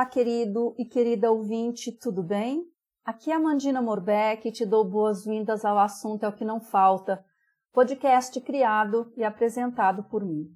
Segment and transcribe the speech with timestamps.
[0.00, 2.64] Olá, querido e querida ouvinte, tudo bem?
[3.04, 6.58] Aqui é a Mandina Morbeck e te dou boas-vindas ao Assunto é o que não
[6.58, 7.22] falta,
[7.70, 10.46] podcast criado e apresentado por mim.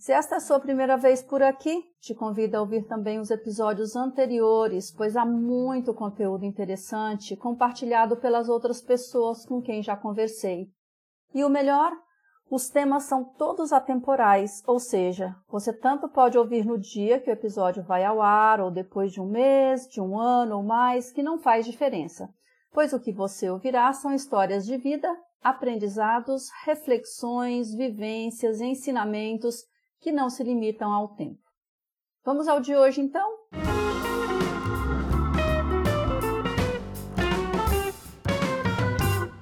[0.00, 3.30] Se esta é a sua primeira vez por aqui, te convido a ouvir também os
[3.30, 10.72] episódios anteriores, pois há muito conteúdo interessante compartilhado pelas outras pessoas com quem já conversei.
[11.32, 11.92] E o melhor,
[12.50, 17.32] os temas são todos atemporais, ou seja, você tanto pode ouvir no dia que o
[17.32, 21.22] episódio vai ao ar, ou depois de um mês, de um ano ou mais, que
[21.22, 22.28] não faz diferença,
[22.72, 29.64] pois o que você ouvirá são histórias de vida, aprendizados, reflexões, vivências, ensinamentos
[30.00, 31.42] que não se limitam ao tempo.
[32.24, 33.37] Vamos ao de hoje então?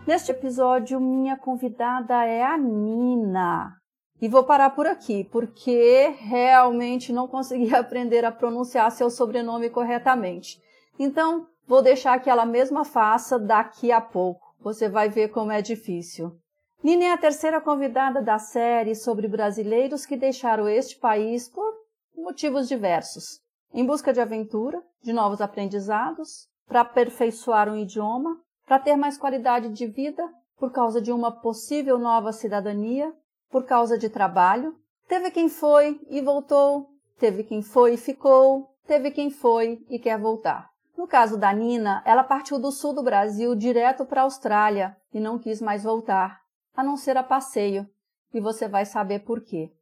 [0.06, 3.76] Neste episódio, minha convidada é a Nina.
[4.20, 10.62] E vou parar por aqui, porque realmente não consegui aprender a pronunciar seu sobrenome corretamente.
[10.96, 14.54] Então, vou deixar que ela mesma faça daqui a pouco.
[14.60, 16.38] Você vai ver como é difícil.
[16.84, 21.68] Nina é a terceira convidada da série sobre brasileiros que deixaram este país por
[22.16, 23.40] motivos diversos.
[23.74, 29.68] Em busca de aventura, de novos aprendizados, para aperfeiçoar um idioma, para ter mais qualidade
[29.68, 30.28] de vida,
[30.58, 33.14] por causa de uma possível nova cidadania,
[33.48, 34.76] por causa de trabalho.
[35.08, 40.18] Teve quem foi e voltou, teve quem foi e ficou, teve quem foi e quer
[40.18, 40.68] voltar.
[40.96, 45.20] No caso da Nina, ela partiu do sul do Brasil direto para a Austrália e
[45.20, 46.40] não quis mais voltar,
[46.74, 47.88] a não ser a passeio,
[48.34, 49.72] e você vai saber por quê.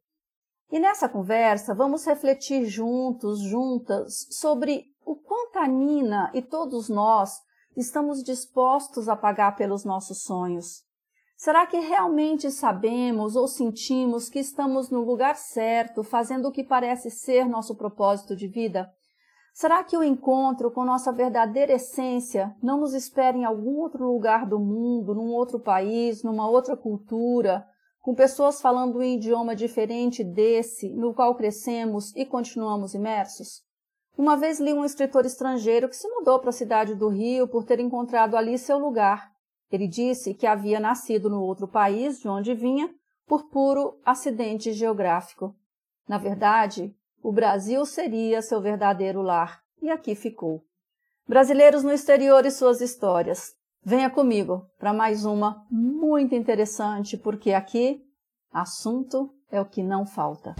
[0.71, 7.44] E nessa conversa, vamos refletir juntos, juntas, sobre o quanto a Nina e todos nós
[7.75, 10.83] estamos dispostos a pagar pelos nossos sonhos?
[11.37, 17.11] Será que realmente sabemos ou sentimos que estamos no lugar certo, fazendo o que parece
[17.11, 18.89] ser nosso propósito de vida?
[19.53, 24.45] Será que o encontro com nossa verdadeira essência não nos espera em algum outro lugar
[24.45, 27.65] do mundo, num outro país, numa outra cultura,
[28.01, 33.64] com pessoas falando um idioma diferente desse no qual crescemos e continuamos imersos?
[34.17, 37.65] Uma vez li um escritor estrangeiro que se mudou para a cidade do Rio por
[37.65, 39.29] ter encontrado ali seu lugar.
[39.69, 42.89] Ele disse que havia nascido no outro país de onde vinha
[43.27, 45.53] por puro acidente geográfico.
[46.07, 50.63] Na verdade, o Brasil seria seu verdadeiro lar, e aqui ficou.
[51.27, 53.53] Brasileiros no exterior e suas histórias.
[53.83, 58.01] Venha comigo para mais uma muito interessante, porque aqui
[58.51, 60.55] assunto é o que não falta.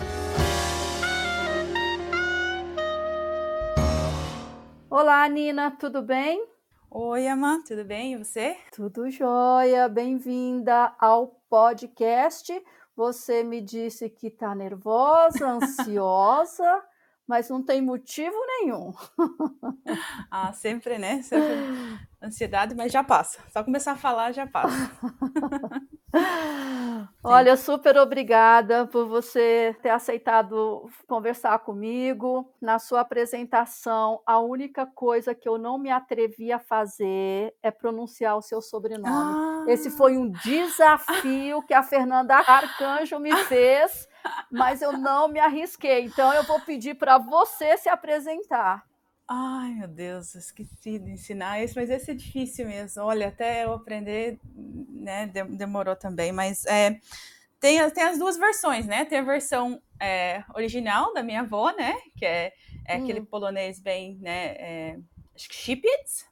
[4.97, 6.47] Olá, Nina, tudo bem?
[6.89, 8.13] Oi, Emma, tudo bem?
[8.13, 8.55] E você?
[8.71, 12.53] Tudo jóia, bem-vinda ao podcast.
[12.95, 16.81] Você me disse que está nervosa, ansiosa,
[17.27, 18.93] mas não tem motivo nenhum.
[20.31, 21.21] ah, sempre, né?
[21.23, 21.57] Sempre
[22.23, 23.41] ansiedade, mas já passa.
[23.51, 24.91] Só começar a falar já passa.
[27.23, 32.53] Olha, super obrigada por você ter aceitado conversar comigo.
[32.61, 38.37] Na sua apresentação, a única coisa que eu não me atrevi a fazer é pronunciar
[38.37, 39.09] o seu sobrenome.
[39.09, 39.65] Ah.
[39.67, 44.07] Esse foi um desafio que a Fernanda Arcanjo me fez,
[44.51, 46.05] mas eu não me arrisquei.
[46.05, 48.83] Então, eu vou pedir para você se apresentar.
[49.27, 53.01] Ai, meu Deus, esqueci de ensinar isso, mas esse é difícil mesmo.
[53.03, 56.99] Olha, até eu aprender, né, demorou também, mas é,
[57.59, 59.03] tem, tem as duas versões, né?
[59.05, 62.53] Tem a versão é, original da minha avó, né, que é,
[62.87, 63.03] é hum.
[63.03, 64.99] aquele polonês bem, né, é,
[65.35, 66.27] acho que Shipitz,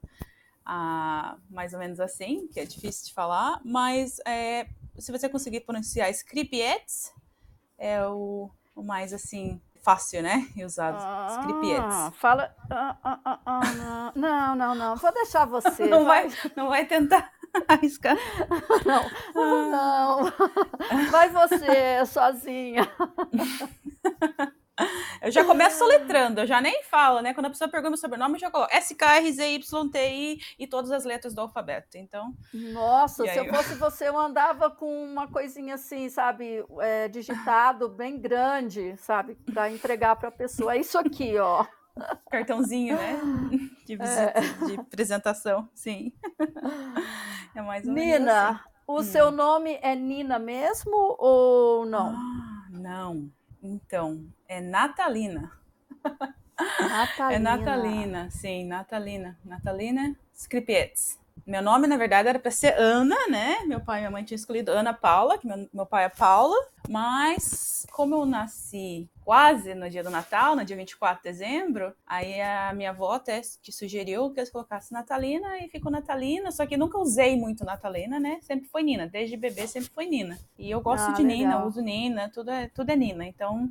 [0.65, 4.67] ah, mais ou menos assim, que é difícil de falar, mas é,
[4.99, 7.11] se você conseguir pronunciar Skripietz,
[7.77, 10.47] é o, o mais assim fácil, né?
[10.55, 10.97] E usado.
[10.99, 12.17] Ah, Scripiettes.
[12.19, 12.55] Fala.
[12.71, 14.95] Ah, ah, ah, ah, não, não, não.
[14.95, 15.85] Vou deixar você.
[15.93, 17.29] Não vai, não vai tentar
[17.67, 18.17] arriscar.
[18.85, 19.03] Não,
[19.69, 20.31] não.
[21.11, 22.89] Vai você sozinha.
[25.21, 27.33] Eu já começo soletrando, eu já nem falo, né?
[27.33, 29.99] Quando a pessoa pergunta o sobrenome, eu já coloco S, K, R, Z, Y, T,
[29.99, 31.97] I e todas as letras do alfabeto.
[31.97, 32.33] Então.
[32.53, 38.19] Nossa, se eu fosse você, eu andava com uma coisinha assim, sabe, é, digitado bem
[38.19, 40.75] grande, sabe, para entregar para a pessoa.
[40.75, 41.65] É isso aqui, ó.
[42.29, 43.19] Cartãozinho, né?
[43.85, 44.65] De visita, é.
[44.65, 46.13] de apresentação, sim.
[47.55, 48.19] É mais ou menos.
[48.19, 48.59] Nina, assim.
[48.87, 49.03] o hum.
[49.03, 52.15] seu nome é Nina mesmo ou não?
[52.15, 53.29] Ah, não.
[53.61, 55.51] Então, é Natalina.
[56.79, 57.33] Natalina.
[57.33, 59.37] É Natalina, sim, Natalina.
[59.43, 61.19] Natalina Scripietz.
[61.45, 63.57] Meu nome, na verdade, era para ser Ana, né?
[63.65, 66.55] Meu pai e minha mãe tinham escolhido Ana Paula, que meu, meu pai é Paula,
[66.87, 72.39] mas como eu nasci quase no dia do Natal, no dia 24 de dezembro, aí
[72.39, 76.77] a minha avó até te sugeriu que eu colocasse Natalina e ficou Natalina, só que
[76.77, 78.39] nunca usei muito Natalina, né?
[78.41, 80.37] Sempre foi Nina, desde bebê sempre foi Nina.
[80.57, 81.37] E eu gosto ah, de legal.
[81.37, 83.25] Nina, uso Nina, tudo é, tudo é Nina.
[83.25, 83.69] Então,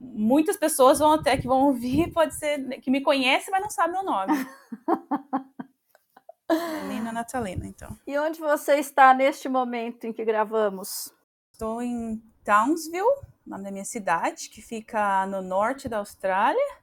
[0.00, 3.92] muitas pessoas vão até que vão ouvir, pode ser que me conhece, mas não sabe
[3.92, 4.32] meu nome.
[6.88, 7.96] Nina Natalina, então.
[8.06, 11.12] E onde você está neste momento em que gravamos?
[11.52, 13.04] Estou em Townsville,
[13.46, 16.80] nome da minha cidade, que fica no norte da Austrália,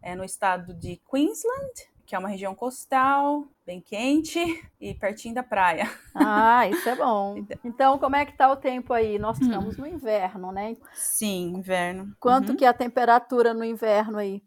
[0.00, 4.40] é no estado de Queensland, que é uma região costal, bem quente
[4.80, 5.88] e pertinho da praia.
[6.12, 7.36] Ah, isso é bom.
[7.64, 9.16] Então, como é que está o tempo aí?
[9.16, 9.42] Nós hum.
[9.42, 10.76] estamos no inverno, né?
[10.92, 12.12] Sim, inverno.
[12.18, 12.56] Quanto uhum.
[12.56, 14.42] que é a temperatura no inverno aí?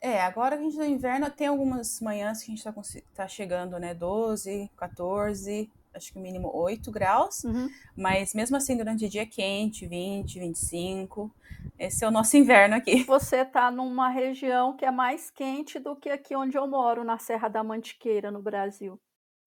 [0.00, 2.72] É, agora que a gente tá no inverno, tem algumas manhãs que a gente tá,
[3.12, 3.92] tá chegando, né?
[3.92, 7.44] 12, 14, acho que o mínimo 8 graus.
[7.44, 7.68] Uhum.
[7.96, 11.30] Mas mesmo assim, durante o dia é quente, 20, 25.
[11.78, 13.04] Esse é o nosso inverno aqui.
[13.04, 17.18] Você tá numa região que é mais quente do que aqui onde eu moro, na
[17.18, 18.98] Serra da Mantiqueira, no Brasil.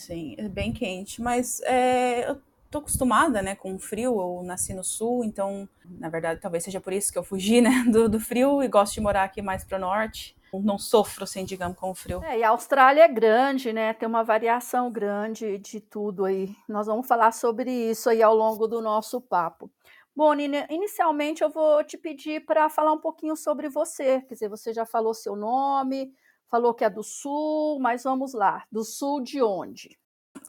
[0.01, 1.21] Sim, é bem quente.
[1.21, 2.41] Mas é, eu
[2.73, 4.19] tô acostumada, né, com o frio.
[4.19, 7.85] Eu nasci no sul, então, na verdade, talvez seja por isso que eu fugi, né,
[7.89, 11.77] do, do frio e gosto de morar aqui mais pro norte não sofro, assim, digamos,
[11.77, 12.23] com o frio.
[12.23, 13.93] É, e a Austrália é grande, né?
[13.93, 16.55] Tem uma variação grande de tudo aí.
[16.67, 19.71] Nós vamos falar sobre isso aí ao longo do nosso papo.
[20.15, 24.21] Bom, Nina, inicialmente eu vou te pedir para falar um pouquinho sobre você.
[24.21, 26.13] Quer dizer, você já falou seu nome,
[26.49, 28.63] falou que é do Sul, mas vamos lá.
[28.71, 29.97] Do Sul de onde?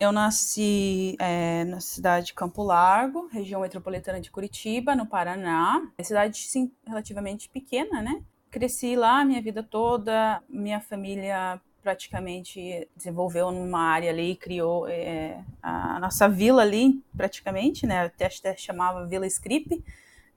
[0.00, 5.86] Eu nasci é, na cidade de Campo Largo, região metropolitana de Curitiba, no Paraná.
[5.96, 8.22] É cidade, sim, relativamente pequena, né?
[8.54, 15.98] cresci lá minha vida toda, minha família praticamente desenvolveu numa área ali, criou é, a
[15.98, 18.04] nossa vila ali, praticamente, né?
[18.04, 19.84] Até, até chamava Vila Scrip,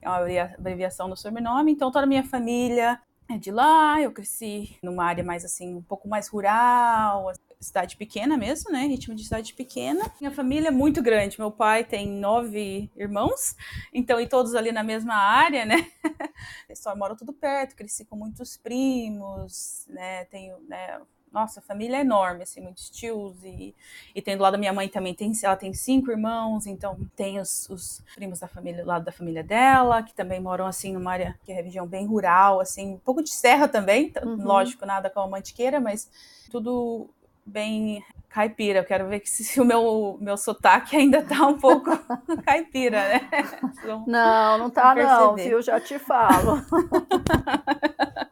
[0.02, 0.18] é uma
[0.56, 1.70] abreviação do sobrenome.
[1.70, 3.00] Então, toda a minha família
[3.30, 4.00] é de lá.
[4.02, 8.86] Eu cresci numa área mais assim, um pouco mais rural, cidade pequena mesmo, né?
[8.86, 10.10] Ritmo de cidade pequena.
[10.20, 11.38] Minha família é muito grande.
[11.38, 13.56] Meu pai tem nove irmãos,
[13.92, 15.86] então, e todos ali na mesma área, né?
[16.74, 20.24] Só moram tudo perto, cresci com muitos primos, né?
[20.26, 21.00] Tenho, né?
[21.32, 23.74] Nossa, a família é enorme, assim, muitos tios e,
[24.14, 27.38] e tem do lado da minha mãe também, tem, ela tem cinco irmãos, então tem
[27.38, 31.12] os, os primos da família, do lado da família dela, que também moram, assim, numa
[31.12, 34.42] área que é região bem rural, assim, um pouco de serra também, uhum.
[34.42, 36.10] lógico, nada com a mantiqueira, mas
[36.50, 37.10] tudo
[37.48, 38.80] bem caipira.
[38.80, 41.90] Eu quero ver se, se o meu, meu sotaque ainda tá um pouco
[42.44, 43.28] caipira, né?
[44.06, 45.60] não, não tá não, viu?
[45.60, 46.62] Já te falo.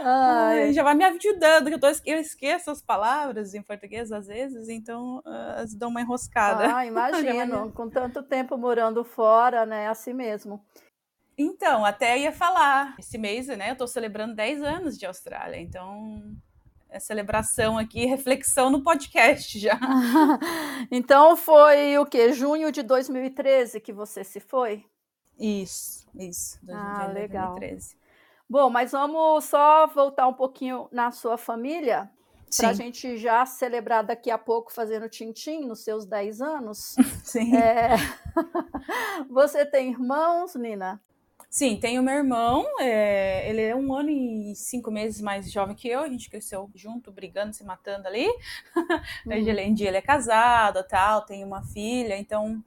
[0.00, 0.72] Ai.
[0.72, 4.68] Já vai me ajudando, que eu, tô, eu esqueço as palavras em português às vezes,
[4.68, 6.76] então uh, dão uma enroscada.
[6.76, 9.88] Ah, imagino, com tanto tempo morando fora, né?
[9.88, 10.64] Assim mesmo.
[11.36, 12.94] Então, até ia falar.
[12.98, 16.22] Esse mês, né, eu tô celebrando 10 anos de Austrália, então
[16.90, 19.78] é celebração aqui, reflexão no podcast já.
[20.90, 22.32] então foi o que?
[22.32, 24.84] Junho de 2013 que você se foi?
[25.38, 26.58] Isso, isso.
[26.70, 27.58] Ah, legal.
[27.58, 27.96] 2013.
[28.48, 32.08] Bom, mas vamos só voltar um pouquinho na sua família,
[32.56, 36.94] para a gente já celebrar daqui a pouco fazendo tintim nos seus 10 anos.
[37.24, 37.56] Sim.
[37.56, 37.96] É...
[39.28, 41.00] Você tem irmãos, Nina?
[41.50, 45.88] Sim, tenho meu irmão, é, ele é um ano e cinco meses mais jovem que
[45.88, 48.26] eu, a gente cresceu junto, brigando, se matando ali.
[49.26, 49.50] Uhum.
[49.50, 52.62] Além de ele é casado, tal, tem uma filha, então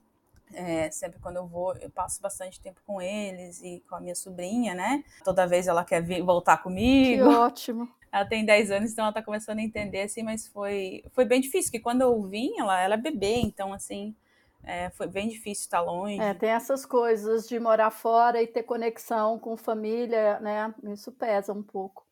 [0.53, 4.15] é, sempre quando eu vou, eu passo bastante tempo com eles e com a minha
[4.15, 5.03] sobrinha, né?
[5.23, 7.23] Toda vez ela quer vir, voltar comigo.
[7.23, 7.89] Que ótimo.
[8.11, 11.39] Ela tem 10 anos, então ela tá começando a entender, assim, mas foi, foi bem
[11.39, 14.15] difícil, porque quando eu vim, ela, ela é bebê, então, assim,
[14.63, 16.19] é, foi bem difícil estar longe.
[16.19, 20.73] É, tem essas coisas de morar fora e ter conexão com família, né?
[20.83, 22.05] Isso pesa um pouco.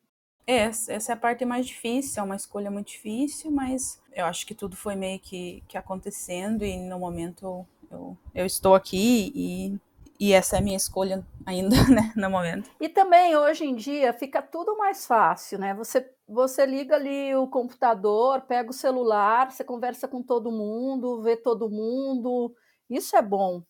[0.46, 4.48] É, essa é a parte mais difícil, é uma escolha muito difícil, mas eu acho
[4.48, 9.78] que tudo foi meio que, que acontecendo e no momento eu, eu estou aqui e,
[10.18, 12.72] e essa é a minha escolha ainda, né, no momento.
[12.80, 15.74] E também hoje em dia fica tudo mais fácil, né?
[15.74, 21.38] Você você liga ali o computador, pega o celular, você conversa com todo mundo, vê
[21.38, 22.54] todo mundo.
[22.90, 23.64] Isso é bom.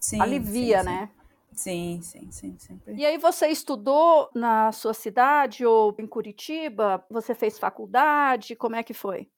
[0.00, 1.10] Sim, Alivia, sim, né?
[1.52, 2.94] Sim, sim, sim, sempre.
[2.94, 7.04] E aí você estudou na sua cidade ou em Curitiba?
[7.10, 8.56] Você fez faculdade?
[8.56, 9.28] Como é que foi?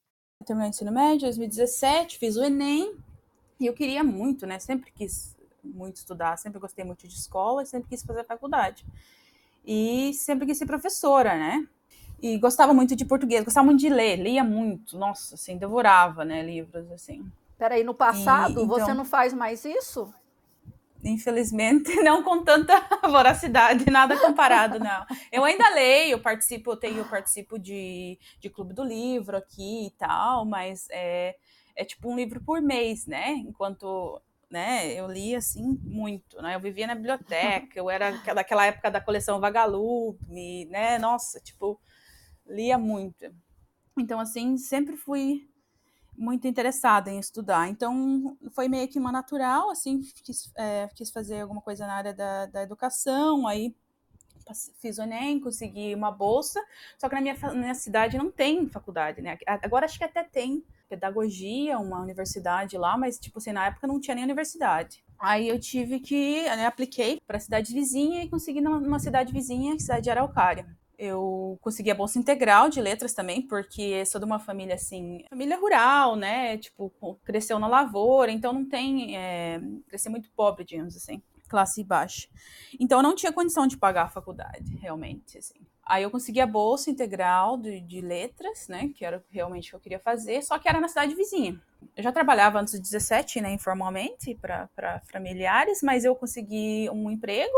[0.41, 2.97] Eu terminei o ensino médio em 2017, fiz o Enem
[3.61, 4.59] e eu queria muito, né?
[4.59, 8.85] Sempre quis muito estudar, sempre gostei muito de escola, sempre quis fazer faculdade.
[9.65, 11.69] E sempre quis ser professora, né?
[12.23, 16.41] E gostava muito de português, gostava muito de ler, lia muito, nossa, assim, devorava, né,
[16.41, 17.29] livros, assim.
[17.59, 20.15] Peraí, no passado, e, então, você não faz mais isso?
[21.05, 25.05] Infelizmente, não com tanta voracidade, nada comparado, não.
[25.33, 30.87] Eu ainda leio, participo, tenho, participo de, de clube do livro aqui e tal, mas
[30.91, 31.35] é,
[31.75, 33.33] é tipo um livro por mês, né?
[33.33, 36.55] Enquanto né, eu li assim muito, né?
[36.55, 40.99] Eu vivia na biblioteca, eu era daquela época da coleção Vagalume, né?
[40.99, 41.81] Nossa, tipo,
[42.53, 43.35] lia muito.
[43.99, 45.49] Então, assim, sempre fui
[46.17, 47.69] muito interessada em estudar.
[47.69, 52.15] Então, foi meio que uma natural, assim, quis, é, quis fazer alguma coisa na área
[52.15, 53.75] da, da educação, aí
[54.81, 56.61] fiz o Enem, consegui uma bolsa,
[56.99, 59.39] só que na minha, na minha cidade não tem faculdade, né?
[59.47, 64.01] Agora acho que até tem pedagogia, uma universidade lá, mas, tipo assim, na época não
[64.01, 65.03] tinha nem universidade.
[65.19, 69.79] Aí eu tive que, né, apliquei para a cidade vizinha e consegui numa cidade vizinha,
[69.79, 70.67] cidade de Araucária
[71.03, 75.59] eu consegui a bolsa integral de letras também, porque sou de uma família assim, família
[75.59, 76.57] rural, né?
[76.59, 76.93] Tipo,
[77.25, 79.17] cresceu na lavoura, então não tem.
[79.17, 82.29] É, cresci muito pobre, digamos assim, classe baixa.
[82.79, 85.67] Então eu não tinha condição de pagar a faculdade, realmente, assim.
[85.93, 88.91] Aí eu consegui a bolsa integral de, de letras, né?
[88.95, 91.61] Que era realmente o que eu queria fazer, só que era na cidade vizinha.
[91.95, 97.53] Eu já trabalhava antes dos 17, né, informalmente, para familiares, mas eu consegui um emprego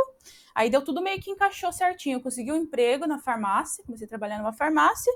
[0.55, 2.17] Aí deu tudo meio que encaixou certinho.
[2.17, 5.13] Eu consegui um emprego na farmácia, comecei a trabalhar numa farmácia.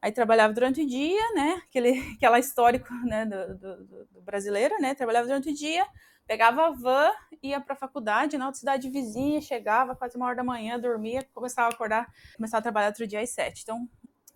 [0.00, 1.60] Aí trabalhava durante o dia, né?
[1.68, 4.94] Aquele, aquela histórico né, do, do, do brasileiro, né?
[4.94, 5.84] Trabalhava durante o dia,
[6.30, 7.10] pegava a van,
[7.42, 11.26] ia para a faculdade na outra cidade vizinha, chegava quase uma hora da manhã, dormia,
[11.34, 13.62] começava a acordar, começava a trabalhar outro dia às sete.
[13.64, 13.88] Então,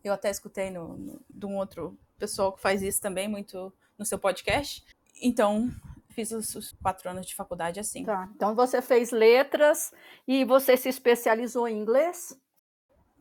[0.02, 4.04] eu até escutei no, no, de um outro pessoal que faz isso também muito no
[4.04, 4.84] seu podcast.
[5.22, 5.70] Então,
[6.10, 8.04] fiz os, os, quatro anos de faculdade assim.
[8.04, 8.28] Tá.
[8.34, 9.92] Então você fez letras
[10.26, 12.36] e você se especializou em inglês?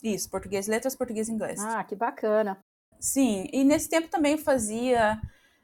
[0.01, 1.59] Isso, português, letras, português e inglês.
[1.63, 2.57] Ah, que bacana.
[2.99, 5.21] Sim, e nesse tempo também fazia,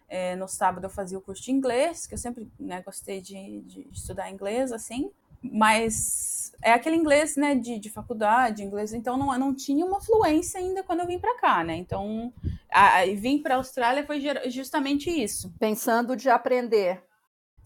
[0.10, 3.62] é, no sábado eu fazia o curso de inglês, que eu sempre né, gostei de,
[3.62, 5.12] de estudar inglês, assim,
[5.42, 10.60] mas é aquele inglês, né, de, de faculdade, inglês, então não, não tinha uma fluência
[10.60, 12.34] ainda quando eu vim para cá, né, então
[12.72, 15.54] a, a, vim para a Austrália foi justamente isso.
[15.60, 17.01] Pensando de aprender.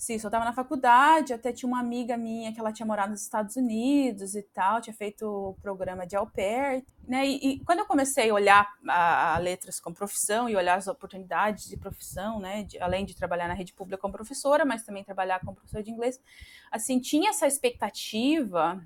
[0.04, 3.22] Sim, só estava na faculdade, até tinha uma amiga minha que ela tinha morado nos
[3.22, 7.26] Estados Unidos e tal, tinha feito o programa de au pair, né?
[7.26, 10.88] E, e quando eu comecei a olhar a, a, letras como profissão e olhar as
[10.88, 15.06] oportunidades de profissão, né, de, além de trabalhar na rede pública como professora, mas também
[15.06, 16.20] trabalhar como professora de inglês,
[16.70, 18.86] assim, tinha essa expectativa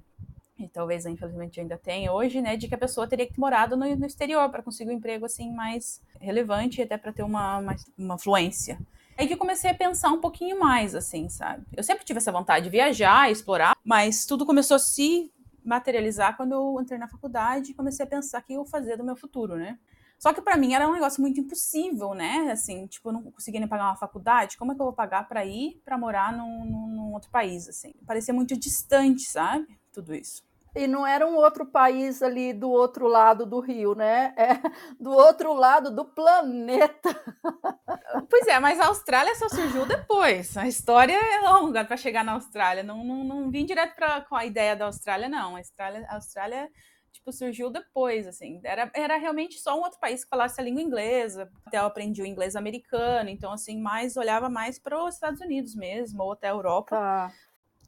[0.59, 3.95] e talvez infelizmente ainda tem hoje, né, de que a pessoa teria que morado no,
[3.95, 7.75] no exterior para conseguir um emprego assim mais relevante e até para ter uma, uma,
[7.97, 8.77] uma fluência
[9.17, 11.65] aí que eu comecei a pensar um pouquinho mais, assim, sabe?
[11.75, 15.31] Eu sempre tive essa vontade de viajar, explorar, mas tudo começou a se
[15.63, 19.03] materializar quando eu entrei na faculdade e comecei a pensar o que eu fazer do
[19.03, 19.77] meu futuro, né?
[20.17, 22.49] Só que para mim era um negócio muito impossível, né?
[22.51, 25.27] Assim, tipo, eu não conseguia nem pagar uma faculdade, como é que eu vou pagar
[25.27, 27.93] para ir para morar num, num, outro país, assim?
[28.05, 29.67] Parecia muito distante, sabe?
[29.91, 30.43] Tudo isso.
[30.77, 34.33] E não era um outro país ali do outro lado do rio, né?
[34.37, 34.53] É
[34.99, 37.09] do outro lado do planeta.
[38.29, 40.55] Pois é, mas a Austrália só surgiu depois.
[40.57, 42.83] A história é longa para chegar na Austrália.
[42.83, 45.55] Não, não, não vim direto pra, com a ideia da Austrália, não.
[45.55, 46.69] A Austrália, a Austrália
[47.11, 48.59] tipo, surgiu depois, assim.
[48.63, 51.49] Era, era realmente só um outro país que falasse a língua inglesa.
[51.65, 55.75] Até eu aprendi o inglês americano, então, assim, mais olhava mais para os Estados Unidos
[55.75, 56.95] mesmo, ou até a Europa.
[56.95, 57.33] Tá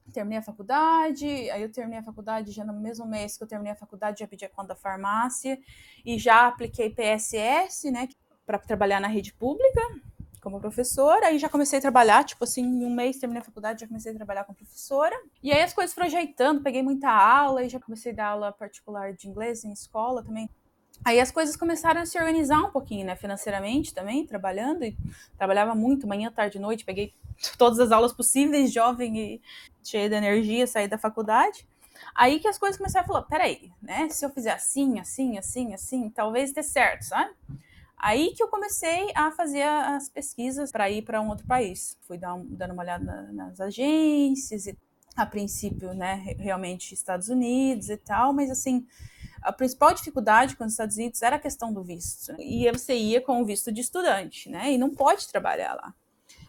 [0.10, 3.74] terminei a faculdade, aí eu terminei a faculdade já no mesmo mês que eu terminei
[3.74, 5.60] a faculdade, já pedi a conta da farmácia
[6.06, 8.08] e já apliquei PSS, né,
[8.46, 9.82] para trabalhar na rede pública
[10.42, 13.82] como professora, aí já comecei a trabalhar, tipo assim, em um mês terminei a faculdade,
[13.82, 15.16] já comecei a trabalhar como professora.
[15.44, 18.52] E aí as coisas foram ajeitando, peguei muita aula e já comecei a dar aula
[18.52, 20.50] particular de inglês em escola também.
[21.04, 24.96] Aí as coisas começaram a se organizar um pouquinho, né, financeiramente também, trabalhando e
[25.38, 27.14] trabalhava muito, manhã, tarde, noite, peguei
[27.58, 29.42] todas as aulas possíveis, jovem e
[29.84, 31.68] cheia de energia, saí da faculdade.
[32.14, 34.10] Aí que as coisas começaram a falar, peraí, né?
[34.10, 37.34] Se eu fizer assim, assim, assim, assim, talvez dê certo, sabe?
[37.98, 41.98] Aí que eu comecei a fazer as pesquisas para ir para um outro país.
[42.08, 44.78] Fui dar um, dando uma olhada nas agências e
[45.22, 48.86] a princípio, né, realmente Estados Unidos e tal, mas assim,
[49.42, 52.34] a principal dificuldade com os Estados Unidos era a questão do visto.
[52.40, 54.72] E você ia com o visto de estudante, né?
[54.72, 55.94] E não pode trabalhar lá.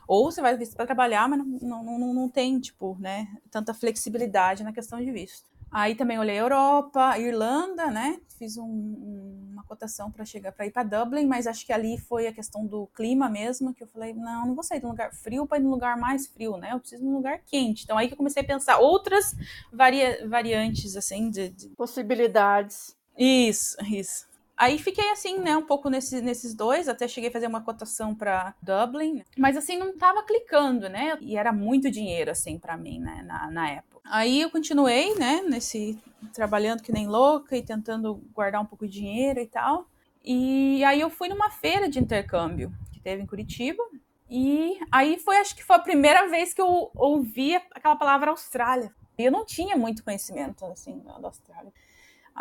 [0.07, 3.73] Ou você vai visto para trabalhar, mas não, não, não, não tem, tipo, né, tanta
[3.73, 5.50] flexibilidade na questão de visto.
[5.73, 8.21] Aí também olhei Europa, Irlanda, né?
[8.39, 12.27] Fiz um, uma cotação para chegar para ir para Dublin, mas acho que ali foi
[12.27, 15.13] a questão do clima mesmo, que eu falei, não, não vou sair de um lugar
[15.13, 16.73] frio para ir num lugar mais frio, né?
[16.73, 17.85] Eu preciso de um lugar quente.
[17.85, 19.35] Então aí que eu comecei a pensar outras
[19.73, 21.69] varia variantes assim de, de...
[21.71, 22.97] possibilidades.
[23.17, 24.30] Isso, isso.
[24.61, 28.15] Aí fiquei assim, né, um pouco nesse, nesses dois, até cheguei a fazer uma cotação
[28.15, 31.17] para Dublin, mas assim não tava clicando, né?
[31.23, 34.03] E era muito dinheiro assim para mim, né, na, na época.
[34.05, 35.99] Aí eu continuei, né, nesse
[36.35, 39.89] trabalhando que nem louca e tentando guardar um pouco de dinheiro e tal.
[40.23, 43.83] E aí eu fui numa feira de intercâmbio que teve em Curitiba.
[44.29, 48.95] E aí foi, acho que foi a primeira vez que eu ouvi aquela palavra Austrália.
[49.19, 51.73] Eu não tinha muito conhecimento, assim, da Austrália.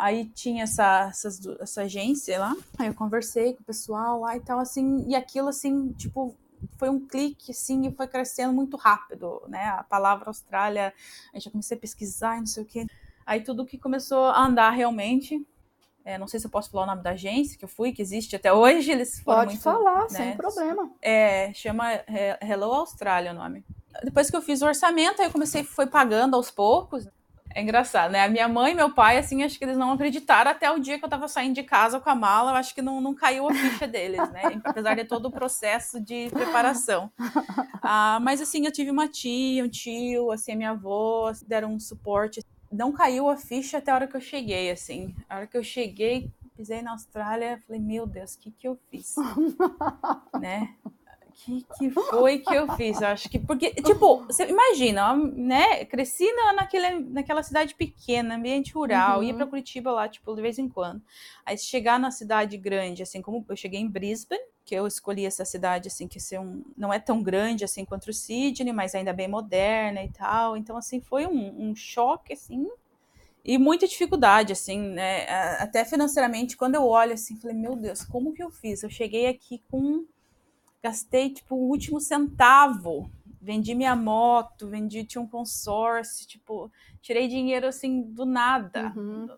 [0.00, 4.40] Aí tinha essa, essas, essa agência lá, aí eu conversei com o pessoal lá e
[4.40, 6.34] tal, assim, e aquilo, assim, tipo,
[6.78, 9.66] foi um clique, assim, e foi crescendo muito rápido, né?
[9.66, 10.94] A palavra Austrália,
[11.32, 12.86] a gente já comecei a pesquisar e não sei o quê.
[13.26, 15.46] Aí tudo que começou a andar realmente,
[16.02, 18.00] é, não sei se eu posso falar o nome da agência que eu fui, que
[18.00, 20.90] existe até hoje, eles foram Pode muito, falar, né, sem problema.
[21.02, 21.86] É, chama
[22.40, 23.64] Hello Austrália o nome.
[24.02, 27.06] Depois que eu fiz o orçamento, aí eu comecei, foi pagando aos poucos,
[27.52, 28.24] é engraçado, né?
[28.24, 30.98] A minha mãe e meu pai, assim, acho que eles não acreditaram até o dia
[30.98, 33.48] que eu tava saindo de casa com a mala, eu acho que não, não caiu
[33.48, 34.42] a ficha deles, né?
[34.64, 37.10] Apesar de todo o processo de preparação.
[37.82, 41.80] Ah, mas, assim, eu tive uma tia, um tio, assim, a minha avó, deram um
[41.80, 42.44] suporte.
[42.70, 45.14] Não caiu a ficha até a hora que eu cheguei, assim.
[45.28, 48.78] A hora que eu cheguei, pisei na Austrália, falei, meu Deus, o que que eu
[48.90, 49.14] fiz?
[50.40, 50.74] né?
[51.44, 53.00] Que, que foi que eu fiz?
[53.00, 53.38] Eu acho que.
[53.38, 55.84] Porque, tipo, você imagina, né?
[55.86, 59.24] Cresci na, naquele, naquela cidade pequena, ambiente rural, uhum.
[59.24, 61.02] ia para Curitiba lá, tipo, de vez em quando.
[61.44, 65.44] Aí chegar na cidade grande, assim, como eu cheguei em Brisbane, que eu escolhi essa
[65.44, 69.12] cidade, assim, que ser um, não é tão grande assim quanto o Sydney, mas ainda
[69.12, 70.56] bem moderna e tal.
[70.56, 72.68] Então, assim, foi um, um choque, assim,
[73.44, 75.26] e muita dificuldade, assim, né?
[75.58, 78.82] Até financeiramente, quando eu olho assim, falei, meu Deus, como que eu fiz?
[78.82, 80.04] Eu cheguei aqui com
[80.82, 83.10] gastei tipo o último centavo.
[83.40, 86.70] Vendi minha moto, vendi, tinha um consórcio, tipo,
[87.00, 88.92] tirei dinheiro assim do nada.
[88.94, 89.28] Uhum.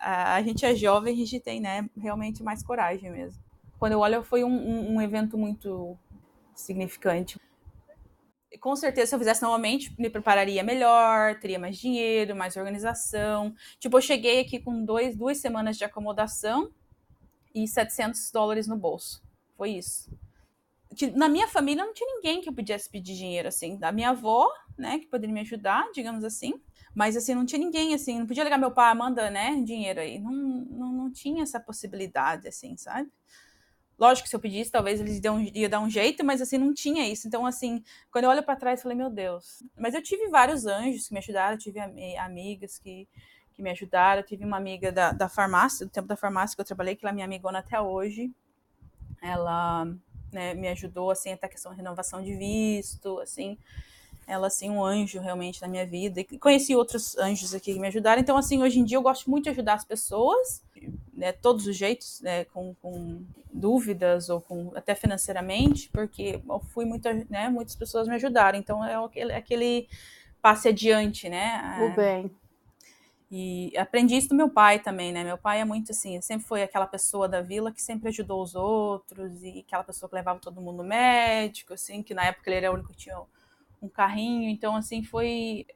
[0.00, 3.40] A, a, gente é jovem, a gente tem, né, realmente mais coragem mesmo.
[3.78, 5.96] Quando eu olho, foi um, um, um evento muito
[6.56, 7.38] significante.
[8.60, 13.54] Com certeza, se eu fizesse novamente, me prepararia melhor, teria mais dinheiro, mais organização.
[13.78, 16.72] Tipo, eu cheguei aqui com dois, duas semanas de acomodação
[17.54, 19.22] e 700 dólares no bolso.
[19.56, 20.10] Foi isso
[21.14, 23.76] na minha família não tinha ninguém que eu pudesse pedir dinheiro, assim.
[23.76, 26.60] Da minha avó, né, que poderia me ajudar, digamos assim.
[26.94, 28.18] Mas, assim, não tinha ninguém, assim.
[28.18, 30.18] Não podia ligar meu pai, manda, né, dinheiro aí.
[30.18, 33.10] Não, não, não tinha essa possibilidade, assim, sabe?
[33.98, 36.72] Lógico que se eu pedisse, talvez eles iam, iam dar um jeito, mas, assim, não
[36.72, 37.28] tinha isso.
[37.28, 39.62] Então, assim, quando eu olho para trás, eu falei, meu Deus.
[39.76, 41.78] Mas eu tive vários anjos que me ajudaram, tive
[42.18, 43.06] amigas que,
[43.52, 44.20] que me ajudaram.
[44.20, 47.04] Eu tive uma amiga da, da farmácia, do tempo da farmácia que eu trabalhei, que
[47.04, 48.32] ela é minha amigona até hoje.
[49.20, 49.86] Ela
[50.36, 53.56] né, me ajudou, assim, até a questão de renovação de visto, assim,
[54.26, 57.88] ela, assim, um anjo realmente na minha vida, e conheci outros anjos aqui que me
[57.88, 60.62] ajudaram, então, assim, hoje em dia eu gosto muito de ajudar as pessoas,
[61.14, 66.84] né, todos os jeitos, né, com, com dúvidas ou com, até financeiramente, porque eu fui
[66.84, 69.88] muito, né, muitas pessoas me ajudaram, então é aquele, aquele
[70.42, 71.78] passe adiante, né.
[71.80, 72.30] O bem.
[73.30, 75.24] E aprendi isso do meu pai também, né?
[75.24, 78.54] Meu pai é muito assim, sempre foi aquela pessoa da vila que sempre ajudou os
[78.54, 82.70] outros e aquela pessoa que levava todo mundo médico, assim, que na época ele era
[82.70, 83.20] o único que tinha
[83.82, 84.48] um carrinho.
[84.48, 85.66] Então, assim, foi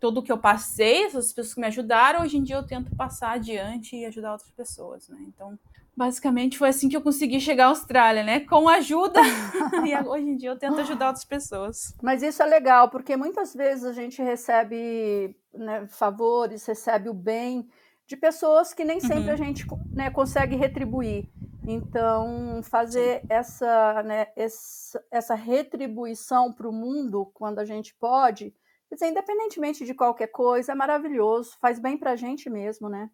[0.00, 3.32] tudo que eu passei, essas pessoas que me ajudaram, hoje em dia eu tento passar
[3.32, 5.18] adiante e ajudar outras pessoas, né?
[5.28, 5.58] Então,
[5.96, 8.40] basicamente foi assim que eu consegui chegar à Austrália, né?
[8.40, 9.20] Com ajuda.
[9.86, 11.94] e hoje em dia eu tento ajudar outras pessoas.
[12.02, 17.66] Mas isso é legal, porque muitas vezes a gente recebe né, favores, recebe o bem
[18.06, 19.32] de pessoas que nem sempre uhum.
[19.32, 21.28] a gente né, consegue retribuir.
[21.66, 28.54] Então, fazer essa, né, essa, essa retribuição para o mundo quando a gente pode,
[28.92, 33.10] dizer, independentemente de qualquer coisa, é maravilhoso, faz bem para a gente mesmo, né?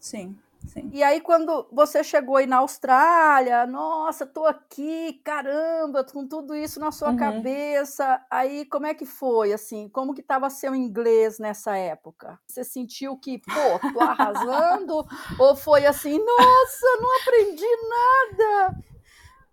[0.00, 0.38] Sim.
[0.68, 0.90] Sim.
[0.92, 6.78] E aí, quando você chegou aí na Austrália, nossa, tô aqui, caramba, com tudo isso
[6.78, 7.16] na sua uhum.
[7.16, 8.24] cabeça.
[8.30, 9.88] Aí, como é que foi, assim?
[9.88, 12.38] Como que tava seu inglês nessa época?
[12.46, 15.04] Você sentiu que, pô, tô arrasando?
[15.38, 18.78] ou foi assim, nossa, não aprendi nada?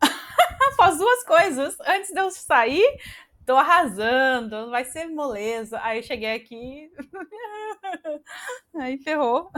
[0.78, 1.78] Faz duas coisas.
[1.82, 2.86] Antes de eu sair,
[3.50, 5.80] tô arrasando, vai ser moleza.
[5.82, 6.92] Aí eu cheguei aqui,
[8.76, 9.50] aí ferrou.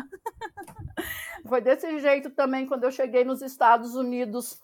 [1.46, 4.62] Foi desse jeito também quando eu cheguei nos Estados Unidos,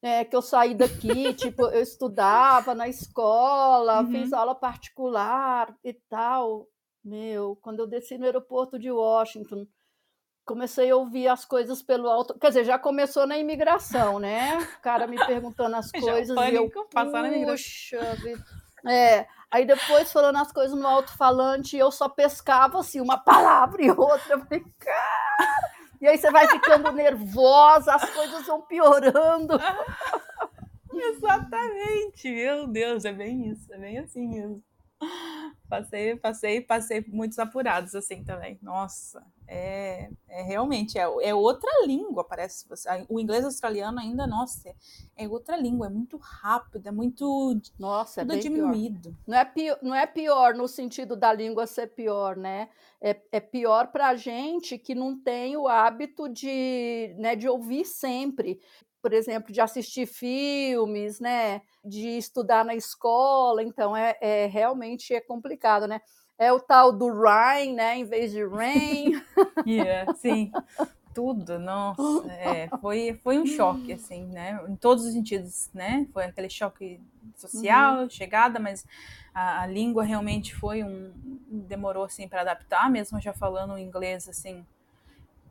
[0.00, 4.12] é, que eu saí daqui, tipo, eu estudava na escola, uhum.
[4.12, 6.68] fiz aula particular e tal.
[7.04, 9.66] Meu, quando eu desci no aeroporto de Washington,
[10.44, 12.38] comecei a ouvir as coisas pelo alto.
[12.38, 14.58] Quer dizer, já começou na imigração, né?
[14.58, 18.00] O cara me perguntando as coisas já, e eu, passar puxa,
[18.84, 23.90] é, aí depois falando as coisas no alto-falante, eu só pescava assim, uma palavra e
[23.90, 24.34] outra.
[24.34, 29.54] Eu falei, cara, E aí você vai ficando nervosa, as coisas vão piorando.
[30.94, 34.62] Exatamente, meu Deus, é bem isso, é bem assim mesmo.
[35.72, 38.58] Passei, passei, passei muitos apurados assim também.
[38.60, 42.66] Nossa, é, é realmente é, é outra língua, parece.
[43.08, 48.20] O inglês australiano ainda, nossa, é, é outra língua, é muito rápido, é muito nossa,
[48.20, 49.12] é diminuído.
[49.12, 49.16] Pior.
[49.26, 52.68] Não é pior, não é pior no sentido da língua ser pior, né?
[53.00, 57.86] É, é pior para a gente que não tem o hábito de, né, de ouvir
[57.86, 58.60] sempre
[59.02, 65.20] por exemplo, de assistir filmes, né, de estudar na escola, então é, é realmente é
[65.20, 66.00] complicado, né?
[66.38, 69.20] É o tal do rain, né, em vez de rain.
[69.66, 70.52] yeah, sim,
[71.12, 76.24] tudo, nossa, é, foi, foi um choque, assim, né, em todos os sentidos, né, foi
[76.24, 77.00] aquele choque
[77.36, 78.10] social, uhum.
[78.10, 78.86] chegada, mas
[79.34, 81.12] a, a, língua realmente foi um,
[81.50, 84.64] demorou, assim, para adaptar, mesmo já falando inglês, assim,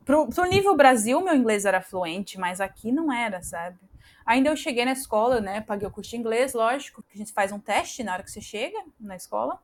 [0.06, 3.78] Pro, pro nível Brasil, meu inglês era fluente, mas aqui não era, sabe?
[4.26, 5.62] Ainda eu cheguei na escola, né?
[5.62, 8.32] Paguei o curso de inglês, lógico, que a gente faz um teste na hora que
[8.32, 9.60] você chega na escola.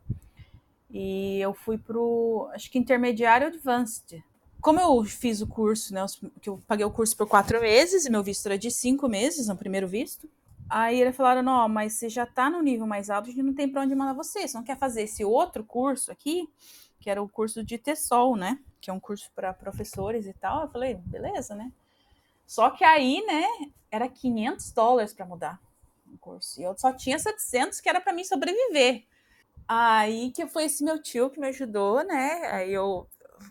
[0.89, 4.23] E eu fui pro, acho que intermediário advanced.
[4.61, 6.05] Como eu fiz o curso, né?
[6.41, 9.47] Que eu paguei o curso por quatro meses e meu visto era de cinco meses,
[9.47, 10.29] no primeiro visto.
[10.69, 13.53] Aí eles falaram: não, mas você já tá no nível mais alto, a gente não
[13.53, 14.47] tem pra onde mandar você.
[14.47, 16.49] Você não quer fazer esse outro curso aqui?
[17.07, 18.59] Que era o curso de TESOL, né?
[18.81, 20.63] que é um curso para professores e tal.
[20.63, 21.71] Eu falei, beleza, né?
[22.45, 23.45] Só que aí, né,
[23.89, 25.57] era 500 dólares para mudar
[26.13, 26.59] o curso.
[26.59, 29.05] E eu só tinha 700 que era para mim sobreviver.
[29.65, 32.49] Aí que foi esse meu tio que me ajudou, né?
[32.51, 33.07] Aí eu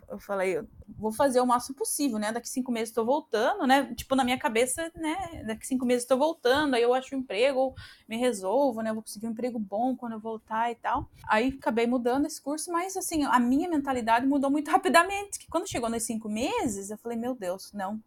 [0.09, 0.68] eu falei, eu
[0.99, 2.33] vou fazer o máximo possível, né?
[2.33, 3.92] Daqui cinco meses estou voltando, né?
[3.94, 5.42] Tipo, na minha cabeça, né?
[5.46, 7.75] Daqui cinco meses estou voltando, aí eu acho um emprego,
[8.09, 8.92] me resolvo, né?
[8.92, 11.09] vou conseguir um emprego bom quando eu voltar e tal.
[11.29, 15.38] Aí acabei mudando esse curso, mas assim, a minha mentalidade mudou muito rapidamente.
[15.38, 18.01] Que quando chegou nos cinco meses, eu falei, meu Deus, não,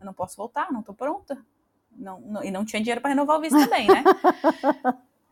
[0.00, 1.38] eu não posso voltar, não estou pronta.
[1.90, 4.04] Não, não, e não tinha dinheiro para renovar o visto também, né?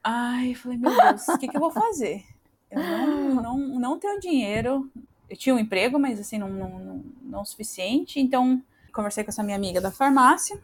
[0.03, 2.25] Ai, eu falei, meu Deus, o que, que eu vou fazer?
[2.71, 4.91] Eu não, não, não tenho dinheiro,
[5.29, 8.21] eu tinha um emprego, mas assim, não, não, não, não o suficiente.
[8.21, 8.63] Então,
[8.93, 10.61] conversei com essa minha amiga da farmácia.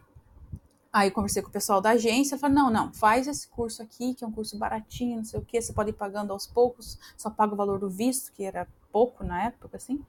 [0.91, 4.23] Aí conversei com o pessoal da agência, falei, não, não, faz esse curso aqui, que
[4.23, 7.31] é um curso baratinho, não sei o que, você pode ir pagando aos poucos, só
[7.31, 9.99] paga o valor do visto, que era pouco na época, assim.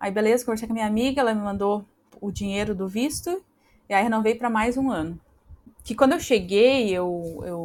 [0.00, 1.84] Aí, beleza, conversei com a minha amiga, ela me mandou
[2.18, 3.44] o dinheiro do visto,
[3.90, 5.20] e aí renovei para mais um ano
[5.86, 7.60] que quando eu cheguei, eu, eu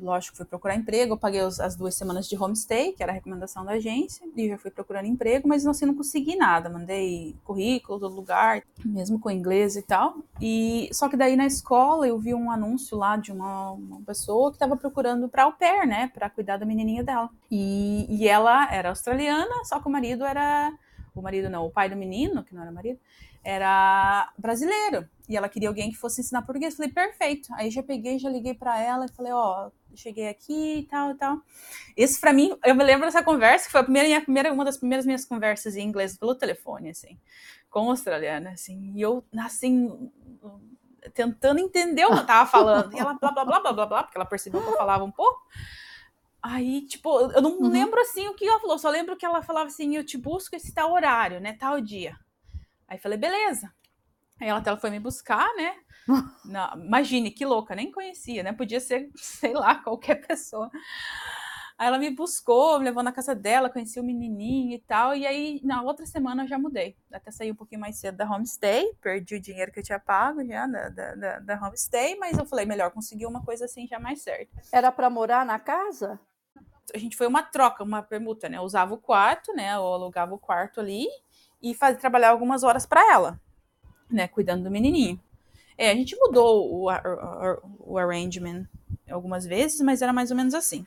[0.00, 3.14] lógico, fui procurar emprego, eu paguei os, as duas semanas de homestay, que era a
[3.14, 7.98] recomendação da agência, e já fui procurando emprego, mas assim, não consegui nada, mandei currículo
[7.98, 12.34] do lugar, mesmo com inglês e tal, e só que daí na escola eu vi
[12.34, 16.30] um anúncio lá de uma, uma pessoa que estava procurando para au pair, né, para
[16.30, 20.72] cuidar da menininha dela, e, e ela era australiana, só que o marido era,
[21.14, 22.98] o marido não, o pai do menino, que não era marido,
[23.44, 25.08] era brasileiro.
[25.28, 26.76] E ela queria alguém que fosse ensinar português.
[26.76, 27.48] Falei, perfeito.
[27.54, 31.10] Aí já peguei, já liguei para ela e falei, ó, oh, cheguei aqui e tal
[31.10, 31.40] e tal.
[31.96, 34.64] Isso para mim, eu me lembro dessa conversa, que foi a primeira, minha primeira, uma
[34.64, 37.18] das primeiras minhas conversas em inglês pelo telefone, assim,
[37.70, 38.92] com australiana, assim.
[38.94, 40.10] E eu, assim,
[41.14, 42.94] tentando entender o que ela tava falando.
[42.94, 45.10] E ela blá, blá, blá, blá, blá, blá, porque ela percebeu que eu falava um
[45.10, 45.40] pouco.
[46.42, 47.68] Aí, tipo, eu não uhum.
[47.68, 48.78] lembro, assim, o que ela falou.
[48.78, 52.16] Só lembro que ela falava assim, eu te busco esse tal horário, né, tal dia.
[52.92, 53.72] Aí falei, beleza.
[54.38, 55.76] Aí ela, ela foi me buscar, né?
[56.44, 58.52] Não, imagine, que louca, nem conhecia, né?
[58.52, 60.70] Podia ser, sei lá, qualquer pessoa.
[61.78, 65.16] Aí ela me buscou, me levou na casa dela, conheci o menininho e tal.
[65.16, 66.94] E aí, na outra semana, eu já mudei.
[67.10, 70.44] Até saí um pouquinho mais cedo da homestay, perdi o dinheiro que eu tinha pago
[70.44, 74.20] já da, da, da homestay, mas eu falei, melhor conseguir uma coisa assim já mais
[74.20, 74.60] certa.
[74.70, 76.20] Era para morar na casa?
[76.94, 78.58] A gente foi uma troca, uma permuta, né?
[78.58, 79.74] Eu usava o quarto, né?
[79.74, 81.06] Eu alugava o quarto ali
[81.62, 83.40] e fazer trabalhar algumas horas para ela,
[84.10, 85.20] né, cuidando do menininho.
[85.78, 88.66] É, a gente mudou o, o, o arrangement
[89.10, 90.84] algumas vezes, mas era mais ou menos assim.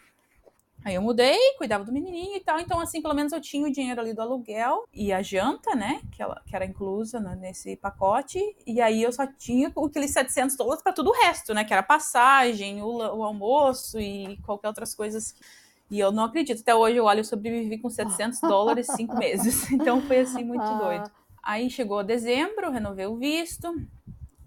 [0.86, 3.72] Aí eu mudei, cuidava do menininho e tal, então assim, pelo menos eu tinha o
[3.72, 7.76] dinheiro ali do aluguel e a janta, né, que, ela, que era inclusa né, nesse
[7.76, 11.74] pacote, e aí eu só tinha aqueles 700 dólares para tudo o resto, né, que
[11.74, 15.34] era passagem, o, o almoço e qualquer outras coisas
[15.90, 19.70] e eu não acredito, até hoje eu olho, eu sobrevivi com 700 dólares cinco meses.
[19.72, 20.78] Então foi assim muito ah.
[20.78, 21.12] doido.
[21.44, 23.74] Aí chegou dezembro, renovei o visto.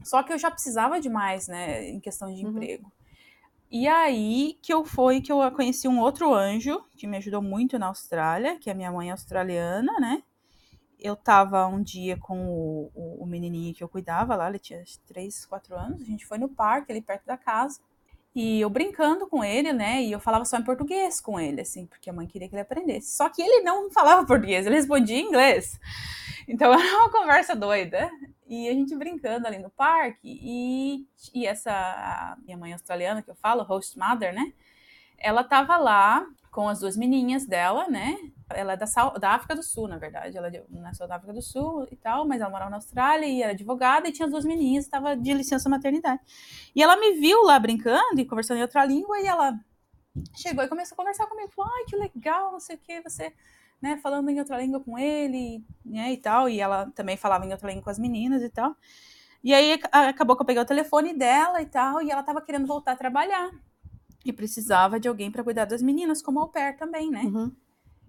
[0.02, 2.50] Só que eu já precisava de mais, né, em questão de uhum.
[2.50, 2.90] emprego.
[3.70, 7.78] E aí que eu fui que eu conheci um outro anjo que me ajudou muito
[7.78, 10.22] na Austrália, que é minha mãe australiana, né?
[10.98, 14.82] Eu tava um dia com o, o, o menininho que eu cuidava lá, ele tinha
[15.06, 16.02] 3, 4 anos.
[16.02, 17.78] A gente foi no parque ali perto da casa.
[18.34, 20.02] E eu brincando com ele, né?
[20.02, 22.62] E eu falava só em português com ele, assim, porque a mãe queria que ele
[22.62, 23.16] aprendesse.
[23.16, 25.78] Só que ele não falava português, ele respondia em inglês.
[26.46, 28.10] Então era uma conversa doida.
[28.46, 33.34] E a gente brincando ali no parque, e, e essa minha mãe australiana, que eu
[33.34, 34.54] falo, host mother, né?
[35.18, 38.16] Ela tava lá com as duas menininhas dela, né?
[38.50, 38.86] Ela é da,
[39.20, 40.36] da África do Sul, na verdade.
[40.36, 43.42] Ela é nasceu da África do Sul e tal, mas ela morava na Austrália e
[43.42, 46.20] era advogada e tinha as duas menininhas, estava de licença maternidade.
[46.74, 49.58] E ela me viu lá brincando e conversando em outra língua e ela
[50.34, 51.52] chegou e começou a conversar comigo.
[51.54, 53.32] Falou, ai, que legal, não sei o que, você,
[53.80, 56.48] né, falando em outra língua com ele, né, e tal.
[56.48, 58.74] E ela também falava em outra língua com as meninas e tal.
[59.44, 62.66] E aí acabou que eu peguei o telefone dela e tal, e ela estava querendo
[62.66, 63.50] voltar a trabalhar.
[64.24, 67.22] E precisava de alguém para cuidar das meninas, como au pair também, né?
[67.22, 67.52] Uhum.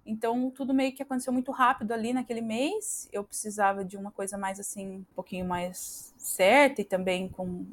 [0.04, 3.08] Então, tudo meio que aconteceu muito rápido ali naquele mês.
[3.12, 7.64] Eu precisava de uma coisa mais assim, um pouquinho mais certa e também com.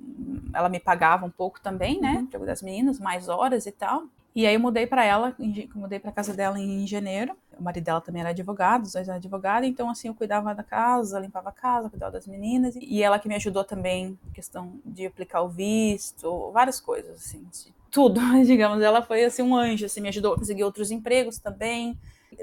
[0.54, 2.18] Ela me pagava um pouco também, né?
[2.18, 2.28] Uhum.
[2.28, 4.08] Para cuidar das meninas, mais horas e tal.
[4.38, 5.36] E aí eu mudei para ela,
[5.74, 7.36] mudei para casa dela em janeiro.
[7.60, 10.62] O marido dela também era advogado, os dois eram advogados, então assim eu cuidava da
[10.62, 15.08] casa, limpava a casa, cuidava das meninas e ela que me ajudou também questão de
[15.08, 17.48] aplicar o visto, várias coisas assim,
[17.92, 18.82] tudo, digamos.
[18.82, 21.98] Ela foi assim um anjo, assim, me ajudou a conseguir outros empregos também.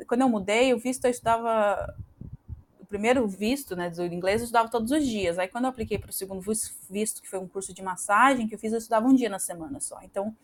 [0.07, 1.95] Quando eu mudei, o visto eu estudava
[2.81, 5.39] o primeiro visto, né, do inglês, eu estudava todos os dias.
[5.39, 6.43] Aí quando eu apliquei para o segundo
[6.91, 9.39] visto, que foi um curso de massagem que eu fiz, eu estudava um dia na
[9.39, 9.99] semana só.
[10.03, 10.35] Então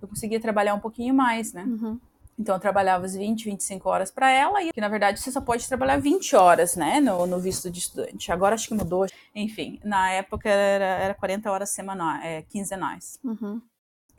[0.00, 1.64] eu conseguia trabalhar um pouquinho mais, né?
[1.64, 1.98] Uhum.
[2.38, 5.40] Então eu trabalhava as 20, 25 horas para ela, e que na verdade você só
[5.40, 8.32] pode trabalhar 20 horas, né, no, no, visto de estudante.
[8.32, 9.06] Agora acho que mudou.
[9.34, 13.18] Enfim, na época era, era 40 horas semanais, é, quinzenais.
[13.22, 13.60] Uhum.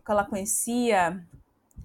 [0.07, 1.25] Ela conhecia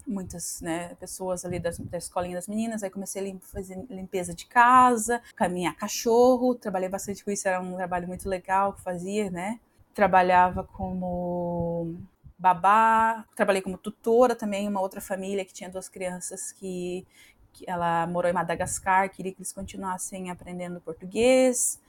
[0.05, 4.45] muitas né, pessoas ali das, da escolinha das meninas, aí comecei a fazer limpeza de
[4.45, 9.59] casa, caminhar cachorro, trabalhei bastante com isso, era um trabalho muito legal que fazia, né?
[9.93, 11.95] Trabalhava como
[12.37, 17.05] babá, trabalhei como tutora também, uma outra família que tinha duas crianças que,
[17.53, 21.79] que ela morou em Madagascar, queria que eles continuassem aprendendo português.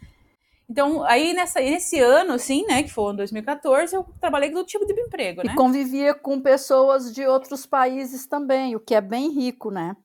[0.70, 4.87] Então, aí nessa, nesse ano, assim, né, que foi em 2014, eu trabalhei com tipo
[4.87, 5.52] de emprego, né?
[5.52, 9.96] E convivia com pessoas de outros países também, o que é bem rico, né?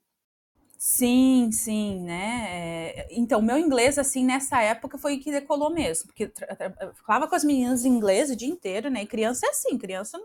[0.76, 2.48] Sim, sim, né?
[2.50, 6.32] É, então, meu inglês, assim, nessa época foi que decolou mesmo, porque
[6.80, 9.04] eu falava com as meninas em inglês o dia inteiro, né?
[9.04, 10.20] E criança é assim, criança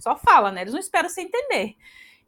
[0.00, 0.62] só fala, né?
[0.62, 1.76] Eles não esperam você entender.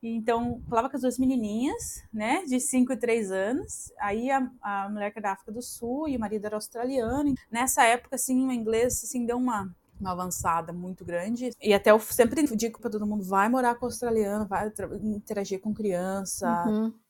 [0.08, 3.92] Então, falava com as duas menininhas, né, de 5 e 3 anos.
[3.98, 7.34] Aí a, a mulher que era da África do Sul e o marido era australiano.
[7.50, 11.50] Nessa época, assim, o inglês, assim, deu uma, uma avançada muito grande.
[11.60, 14.70] E até eu sempre digo para todo mundo: vai morar com o australiano, vai
[15.02, 16.64] interagir com criança.
[16.66, 17.03] Uhum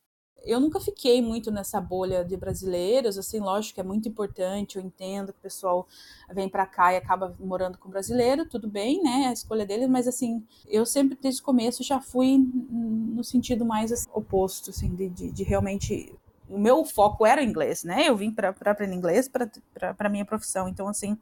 [0.44, 4.82] eu nunca fiquei muito nessa bolha de brasileiros, assim, lógico que é muito importante, eu
[4.82, 5.86] entendo que o pessoal
[6.32, 10.06] vem para cá e acaba morando com brasileiro, tudo bem, né, a escolha dele, mas
[10.06, 15.08] assim, eu sempre desde o começo já fui no sentido mais assim, oposto, assim, de,
[15.08, 16.14] de, de realmente
[16.54, 18.08] o meu foco era inglês, né?
[18.08, 21.18] Eu vim para aprender inglês para minha profissão, então assim,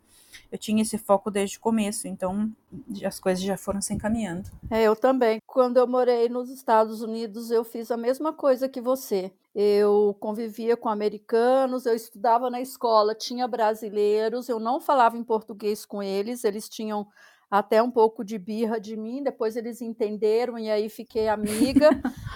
[0.51, 2.53] eu tinha esse foco desde o começo, então
[3.05, 4.51] as coisas já foram se encaminhando.
[4.71, 5.41] É, eu também.
[5.47, 9.33] Quando eu morei nos Estados Unidos, eu fiz a mesma coisa que você.
[9.55, 15.85] Eu convivia com americanos, eu estudava na escola, tinha brasileiros, eu não falava em português
[15.85, 17.07] com eles, eles tinham
[17.53, 21.91] até um pouco de birra de mim, depois eles entenderam e aí fiquei amiga.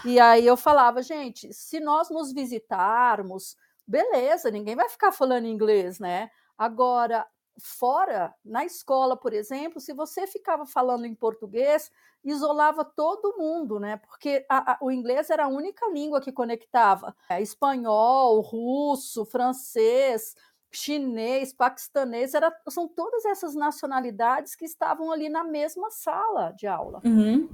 [0.04, 5.98] e aí eu falava, gente, se nós nos visitarmos, beleza, ninguém vai ficar falando inglês,
[5.98, 6.30] né?
[6.58, 7.26] Agora,
[7.58, 11.90] fora, na escola, por exemplo, se você ficava falando em português,
[12.22, 13.96] isolava todo mundo, né?
[13.96, 17.16] Porque a, a, o inglês era a única língua que conectava.
[17.30, 20.34] É, espanhol, russo, francês,
[20.76, 27.00] chinês, paquistanês, era, são todas essas nacionalidades que estavam ali na mesma sala de aula.
[27.04, 27.48] Uhum.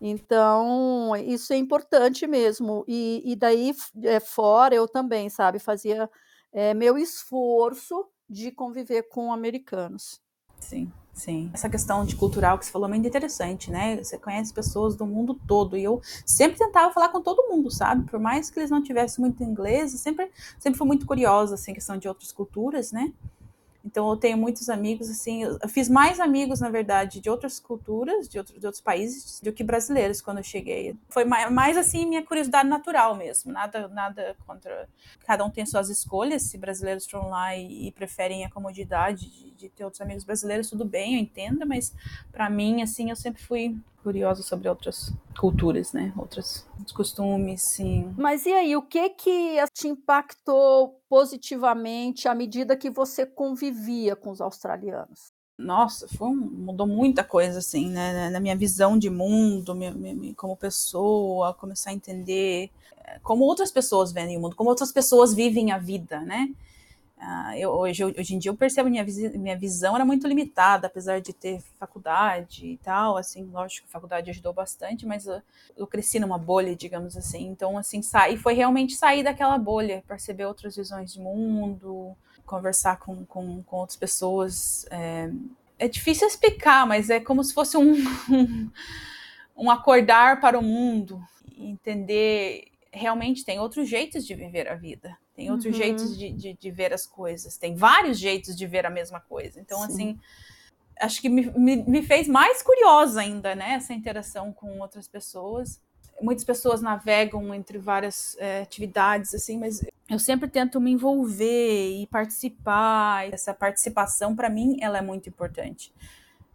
[0.00, 2.84] Então, isso é importante mesmo.
[2.88, 3.72] E, e daí,
[4.04, 6.08] é, fora, eu também, sabe, fazia
[6.52, 10.20] é, meu esforço de conviver com americanos.
[10.58, 11.50] Sim, sim.
[11.52, 14.02] Essa questão de cultural que você falou é muito interessante, né?
[14.02, 18.08] Você conhece pessoas do mundo todo e eu sempre tentava falar com todo mundo, sabe?
[18.10, 21.96] Por mais que eles não tivessem muito inglês, sempre, sempre fui muito curiosa, assim, questão
[21.96, 23.12] de outras culturas, né?
[23.84, 28.28] Então eu tenho muitos amigos, assim, eu fiz mais amigos, na verdade, de outras culturas,
[28.28, 30.94] de, outro, de outros países, do que brasileiros quando eu cheguei.
[31.08, 34.88] Foi mais, mais, assim, minha curiosidade natural mesmo, nada, nada contra.
[35.26, 39.50] Cada um tem suas escolhas, se brasileiros foram lá e, e preferem a comodidade de,
[39.52, 41.94] de, ter outros amigos brasileiros, tudo bem, eu entendo, mas
[42.30, 46.12] para mim, assim, eu sempre fui curiosa sobre outras culturas, né?
[46.16, 48.12] Outros costumes, sim.
[48.16, 54.30] Mas e aí, o que que te impactou positivamente à medida que você convivia com
[54.30, 55.32] os australianos?
[55.58, 58.30] Nossa, foi, mudou muita coisa, assim, né?
[58.30, 62.70] Na minha visão de mundo, minha, minha, como pessoa, começar a entender
[63.04, 66.48] eh, como outras pessoas veem o mundo, como outras pessoas vivem a vida, né?
[67.20, 69.04] Uh, eu, hoje, hoje em dia eu percebo minha,
[69.34, 74.30] minha visão era muito limitada, apesar de ter faculdade e tal, assim, lógico a faculdade
[74.30, 75.42] ajudou bastante, mas eu,
[75.76, 80.46] eu cresci numa bolha, digamos assim, então, assim, sair, foi realmente sair daquela bolha, perceber
[80.46, 85.30] outras visões de mundo, conversar com, com, com outras pessoas, é,
[85.78, 87.96] é difícil explicar, mas é como se fosse um,
[89.54, 91.22] um acordar para o mundo,
[91.54, 95.80] entender realmente tem outros jeitos de viver a vida, tem outros uhum.
[95.80, 99.60] jeitos de, de, de, ver as coisas, tem vários jeitos de ver a mesma coisa.
[99.60, 99.84] Então, Sim.
[99.86, 100.20] assim,
[101.00, 105.80] acho que me, me, me, fez mais curiosa ainda, né, essa interação com outras pessoas.
[106.20, 112.06] Muitas pessoas navegam entre várias é, atividades, assim, mas eu sempre tento me envolver e
[112.08, 113.32] participar.
[113.32, 115.94] Essa participação, para mim, ela é muito importante.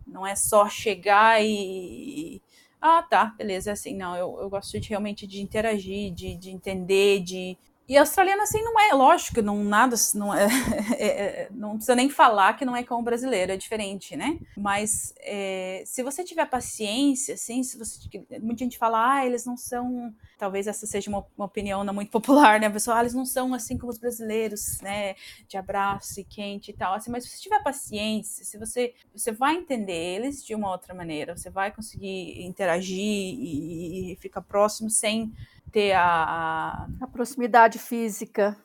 [0.06, 2.40] Não é só chegar e,
[2.88, 6.52] ah, tá, beleza, é assim, não, eu, eu gosto de realmente de interagir, de, de
[6.52, 7.58] entender, de.
[7.88, 10.48] E australiano, assim, não é, lógico, não nada, não é,
[10.98, 14.40] é, é, não precisa nem falar que não é como brasileiro, é diferente, né?
[14.58, 18.00] Mas é, se você tiver paciência, assim, se você,
[18.42, 22.10] muita gente fala, ah, eles não são talvez essa seja uma, uma, opinião não muito
[22.12, 22.68] popular, né?
[22.68, 25.16] A pessoa, ah, eles não são assim como os brasileiros, né?
[25.48, 29.32] De abraço e quente e tal, assim, mas se você tiver paciência, se você, você
[29.32, 34.90] vai entender eles de uma outra maneira, você vai conseguir interagir e, e ficar próximo
[34.90, 35.32] sem
[35.72, 38.58] ter a, a proximidade física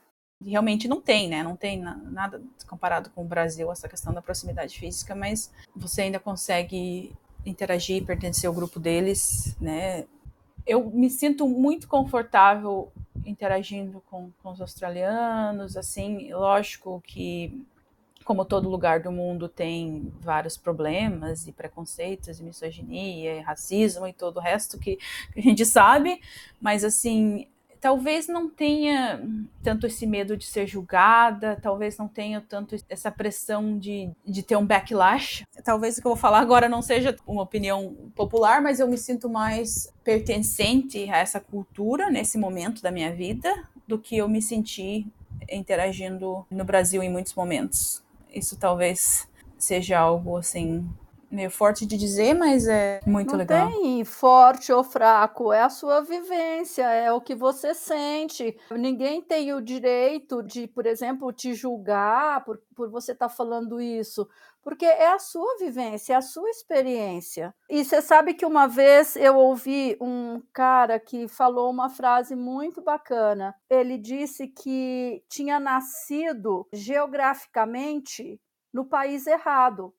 [0.44, 1.42] realmente não tem, né?
[1.42, 6.18] Não tem nada comparado com o Brasil essa questão da proximidade física, mas você ainda
[6.18, 7.12] consegue
[7.44, 10.06] interagir, pertencer ao grupo deles, né?
[10.66, 12.92] eu me sinto muito confortável
[13.24, 17.66] interagindo com, com os australianos, assim, lógico que
[18.30, 24.12] como todo lugar do mundo tem vários problemas e preconceitos e misoginia e racismo e
[24.12, 24.98] todo o resto que,
[25.32, 26.20] que a gente sabe,
[26.60, 27.48] mas assim,
[27.80, 29.20] talvez não tenha
[29.64, 34.54] tanto esse medo de ser julgada, talvez não tenha tanto essa pressão de, de ter
[34.54, 35.44] um backlash.
[35.64, 38.96] Talvez o que eu vou falar agora não seja uma opinião popular, mas eu me
[38.96, 43.52] sinto mais pertencente a essa cultura nesse momento da minha vida
[43.88, 45.04] do que eu me senti
[45.50, 48.08] interagindo no Brasil em muitos momentos.
[48.32, 50.88] Isso talvez seja algo assim
[51.30, 53.70] meio forte de dizer, mas é muito não legal.
[53.70, 58.58] Tem forte ou fraco, é a sua vivência, é o que você sente.
[58.72, 63.80] Ninguém tem o direito de, por exemplo, te julgar por, por você estar tá falando
[63.80, 64.28] isso,
[64.62, 67.54] porque é a sua vivência, é a sua experiência.
[67.68, 72.82] E você sabe que uma vez eu ouvi um cara que falou uma frase muito
[72.82, 73.54] bacana.
[73.68, 78.40] Ele disse que tinha nascido geograficamente
[78.72, 79.94] no país errado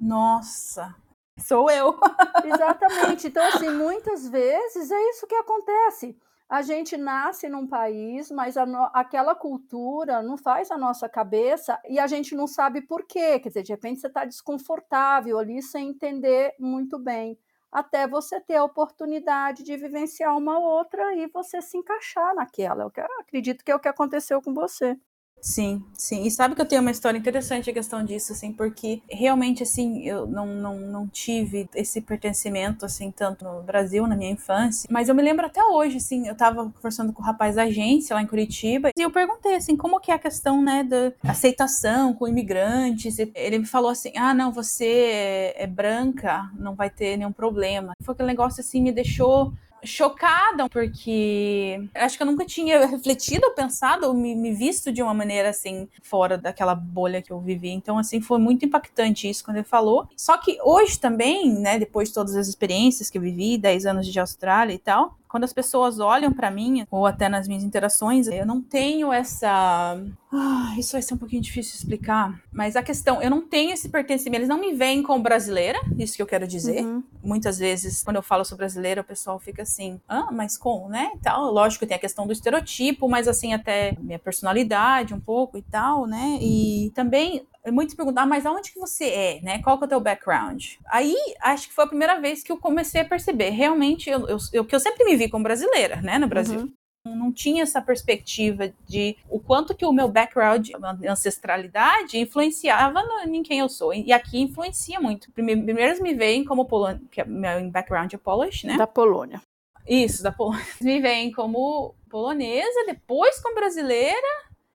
[0.00, 0.94] nossa,
[1.38, 1.98] sou eu.
[2.44, 3.26] Exatamente.
[3.26, 6.16] Então, assim, muitas vezes é isso que acontece.
[6.48, 8.90] A gente nasce num país, mas no...
[8.92, 13.38] aquela cultura não faz a nossa cabeça e a gente não sabe por quê.
[13.38, 17.38] Quer dizer, de repente você está desconfortável ali sem entender muito bem.
[17.70, 22.82] Até você ter a oportunidade de vivenciar uma outra e você se encaixar naquela.
[22.82, 24.98] Eu acredito que é o que aconteceu com você.
[25.40, 26.24] Sim, sim.
[26.26, 30.06] E sabe que eu tenho uma história interessante a questão disso, assim, porque realmente, assim,
[30.06, 34.86] eu não, não, não tive esse pertencimento, assim, tanto no Brasil, na minha infância.
[34.90, 38.14] Mas eu me lembro até hoje, assim, eu tava conversando com o rapaz da agência
[38.14, 42.12] lá em Curitiba e eu perguntei, assim, como que é a questão, né, da aceitação
[42.12, 43.18] com imigrantes.
[43.18, 47.92] Ele me falou assim, ah, não, você é, é branca, não vai ter nenhum problema.
[48.02, 53.54] Foi aquele negócio, assim, me deixou chocada, porque acho que eu nunca tinha refletido ou
[53.54, 57.70] pensado ou me, me, visto de uma maneira assim, fora daquela bolha que eu vivi.
[57.70, 60.08] Então, assim, foi muito impactante isso quando ele falou.
[60.16, 64.06] Só que hoje também, né, depois de todas as experiências que eu vivi, 10 anos
[64.06, 68.26] de Austrália e tal, quando as pessoas olham para mim, ou até nas minhas interações,
[68.26, 69.96] eu não tenho essa.
[70.32, 73.72] Ah, isso vai ser um pouquinho difícil de explicar, mas a questão, eu não tenho
[73.72, 76.84] esse pertencimento, eles não me veem como brasileira, isso que eu quero dizer.
[76.84, 77.02] Uhum.
[77.22, 81.12] Muitas vezes, quando eu falo sou brasileira, o pessoal fica assim, ah, mas como, né?
[81.14, 81.52] E tal.
[81.52, 86.06] Lógico tem a questão do estereotipo, mas assim, até minha personalidade um pouco e tal,
[86.06, 86.38] né?
[86.40, 89.62] E também muitos perguntam, ah, mas aonde que você é, né?
[89.62, 90.74] Qual que é o teu background?
[90.86, 93.50] Aí, acho que foi a primeira vez que eu comecei a perceber.
[93.50, 96.60] Realmente, eu, eu, eu que eu sempre me vi como brasileira, né, no Brasil.
[96.60, 96.72] Uhum.
[97.04, 100.70] Não tinha essa perspectiva de o quanto que o meu background,
[101.08, 103.94] ancestralidade, influenciava no, em quem eu sou.
[103.94, 105.32] E aqui influencia muito.
[105.32, 108.76] Primeiro, primeiro me veem como polônia, que é, meu background é Polish, né?
[108.76, 109.40] Da Polônia.
[109.88, 110.64] Isso, da Polônia.
[110.80, 114.28] Me veem como polonesa, depois como brasileira,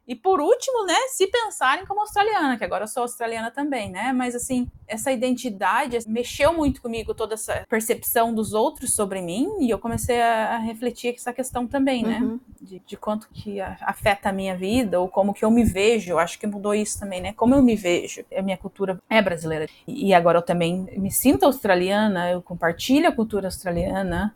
[0.08, 4.14] E por último, né, se pensarem como australiana, que agora eu sou australiana também, né?
[4.14, 9.70] Mas assim, essa identidade mexeu muito comigo, toda essa percepção dos outros sobre mim, e
[9.70, 12.20] eu comecei a, refletir essa questão também, né?
[12.20, 12.40] Uhum.
[12.62, 16.12] De, de, quanto que afeta a minha vida, ou como que eu me vejo.
[16.12, 17.34] Eu acho que mudou isso também, né?
[17.34, 18.24] Como eu me vejo.
[18.36, 19.68] A minha cultura é brasileira.
[19.88, 24.36] E agora eu também me sinto australiana, eu compartilho a cultura australiana.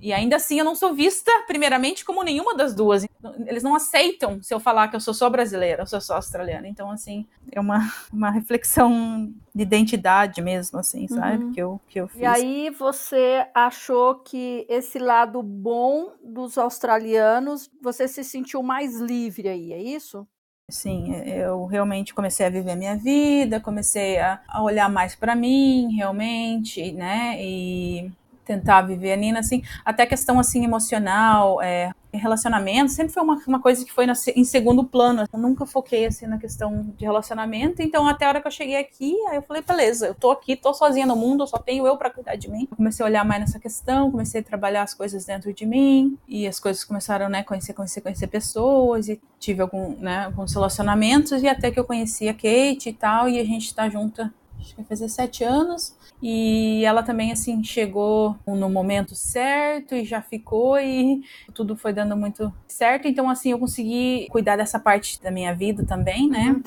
[0.00, 3.06] E ainda assim eu não sou vista, primeiramente, como nenhuma das duas.
[3.46, 6.66] Eles não aceitam se eu falar que eu sou só brasileira, eu sou só australiana.
[6.66, 11.44] Então, assim, é uma, uma reflexão de identidade mesmo, assim, sabe?
[11.44, 11.52] Uhum.
[11.52, 12.20] Que, eu, que eu fiz.
[12.20, 19.48] E aí você achou que esse lado bom dos australianos, você se sentiu mais livre
[19.48, 20.26] aí, é isso?
[20.70, 25.34] Sim, eu realmente comecei a viver a minha vida, comecei a, a olhar mais para
[25.34, 27.36] mim, realmente, né?
[27.42, 28.10] E
[28.50, 33.60] tentar viver a Nina, assim, até questão, assim, emocional, é, relacionamento, sempre foi uma, uma
[33.60, 37.80] coisa que foi na, em segundo plano, eu nunca foquei, assim, na questão de relacionamento,
[37.80, 40.56] então até a hora que eu cheguei aqui, aí eu falei, beleza, eu tô aqui,
[40.56, 42.66] tô sozinha no mundo, só tenho eu para cuidar de mim.
[42.76, 46.48] comecei a olhar mais nessa questão, comecei a trabalhar as coisas dentro de mim, e
[46.48, 51.48] as coisas começaram, né, conhecer, conhecer, conhecer pessoas, e tive algum, né, alguns relacionamentos, e
[51.48, 54.76] até que eu conheci a Kate e tal, e a gente tá junta acho que
[54.76, 55.96] vai fazer sete anos.
[56.22, 61.22] E ela também, assim, chegou no momento certo e já ficou e
[61.54, 63.08] tudo foi dando muito certo.
[63.08, 66.50] Então, assim, eu consegui cuidar dessa parte da minha vida também, né?
[66.50, 66.62] Uhum.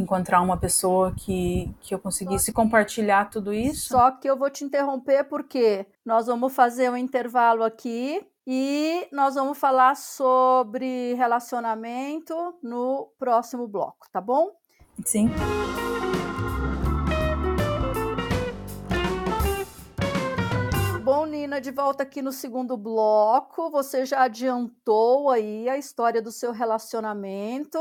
[0.00, 3.88] Encontrar uma pessoa que, que eu conseguisse compartilhar tudo isso.
[3.88, 9.34] Só que eu vou te interromper porque nós vamos fazer um intervalo aqui e nós
[9.34, 14.50] vamos falar sobre relacionamento no próximo bloco, tá bom?
[15.04, 15.30] Sim.
[21.14, 23.70] Bom, Nina, de volta aqui no segundo bloco.
[23.70, 27.78] Você já adiantou aí a história do seu relacionamento.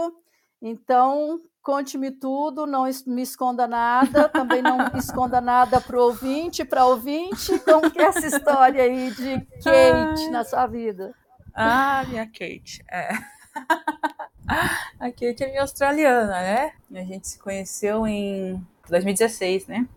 [0.61, 6.85] Então, conte-me tudo, não me esconda nada, também não esconda nada para o ouvinte, para
[6.85, 7.57] ouvinte.
[7.59, 11.15] Como que é essa história aí de Kate na sua vida?
[11.55, 12.83] Ah, minha Kate.
[12.91, 13.11] É.
[14.99, 16.73] A Kate é minha australiana, né?
[16.93, 19.87] A gente se conheceu em 2016, né?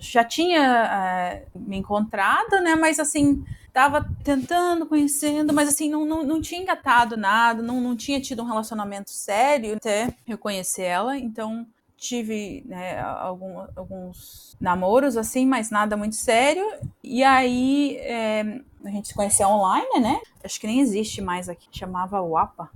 [0.00, 2.74] Já tinha uh, me encontrado, né?
[2.74, 7.94] Mas assim, tava tentando, conhecendo, mas assim, não, não, não tinha engatado nada, não, não
[7.94, 11.18] tinha tido um relacionamento sério até eu conhecer ela.
[11.18, 16.64] Então, tive né, algum, alguns namoros, assim, mas nada muito sério.
[17.04, 20.20] E aí, é, a gente se conheceu online, né?
[20.42, 22.70] Acho que nem existe mais aqui, chamava WAPA.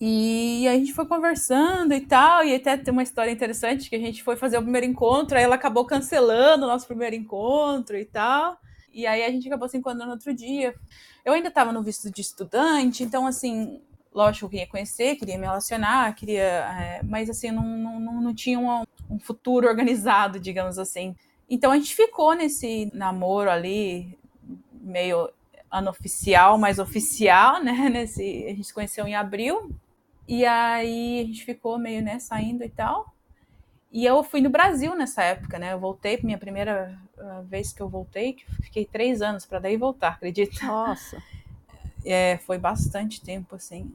[0.00, 3.98] E a gente foi conversando e tal, e até tem uma história interessante que a
[3.98, 8.04] gente foi fazer o primeiro encontro, aí ela acabou cancelando o nosso primeiro encontro e
[8.04, 8.58] tal.
[8.92, 10.74] E aí a gente acabou se encontrando outro dia.
[11.24, 13.80] Eu ainda estava no visto de estudante, então assim,
[14.12, 16.42] lógico, eu queria conhecer, queria me relacionar, queria.
[16.42, 21.14] É, mas assim, não, não, não tinha um, um futuro organizado, digamos assim.
[21.48, 24.18] Então a gente ficou nesse namoro ali,
[24.72, 25.30] meio
[25.70, 27.88] anoficial, mas oficial, né?
[27.88, 29.74] Nesse, a gente se conheceu em abril
[30.26, 33.14] e aí a gente ficou meio, né, saindo e tal.
[33.92, 35.72] E eu fui no Brasil nessa época, né?
[35.72, 39.76] Eu voltei, minha primeira uh, vez que eu voltei, que fiquei três anos para daí
[39.76, 40.66] voltar, acredita?
[40.66, 41.22] Nossa.
[42.04, 43.94] É, foi bastante tempo, assim.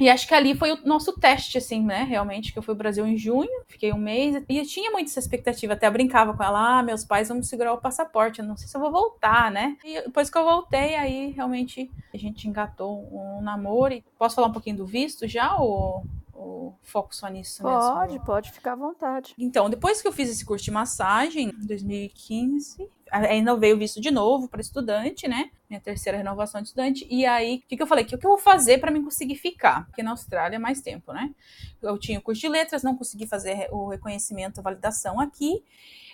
[0.00, 2.04] E acho que ali foi o nosso teste, assim, né?
[2.04, 5.08] Realmente, que eu fui ao Brasil em junho, fiquei um mês, e eu tinha muito
[5.08, 8.46] essa expectativa, até brincava com ela, ah, meus pais vão me segurar o passaporte, eu
[8.46, 9.76] não sei se eu vou voltar, né?
[9.84, 13.92] E depois que eu voltei, aí realmente a gente engatou um namoro.
[13.92, 17.94] E posso falar um pouquinho do visto já, ou, ou foco só nisso pode, mesmo?
[17.94, 19.34] Pode, pode ficar à vontade.
[19.38, 24.10] Então, depois que eu fiz esse curso de massagem, em 2015, ainda veio visto de
[24.10, 25.50] novo para estudante, né?
[25.68, 27.06] Minha terceira renovação de estudante.
[27.10, 28.04] E aí, o que, que eu falei?
[28.04, 29.86] O que, que eu vou fazer para me conseguir ficar?
[29.86, 31.34] Porque na Austrália é mais tempo, né?
[31.82, 35.62] Eu tinha o curso de letras, não consegui fazer o reconhecimento, a validação aqui.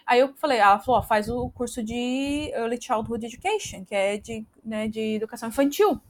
[0.06, 4.16] Aí eu falei, ela falou, ó, faz o curso de Early Childhood Education, que é
[4.16, 6.00] de, né, de educação infantil,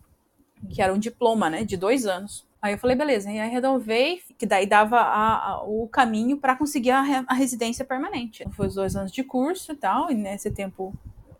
[0.68, 2.46] que era um diploma, né, de dois anos.
[2.67, 6.57] Aí eu falei, beleza, e aí renovei, que daí dava a, a, o caminho para
[6.57, 8.45] conseguir a, a, residência permanente.
[8.51, 10.93] Foi os dois anos de curso e tal, e nesse tempo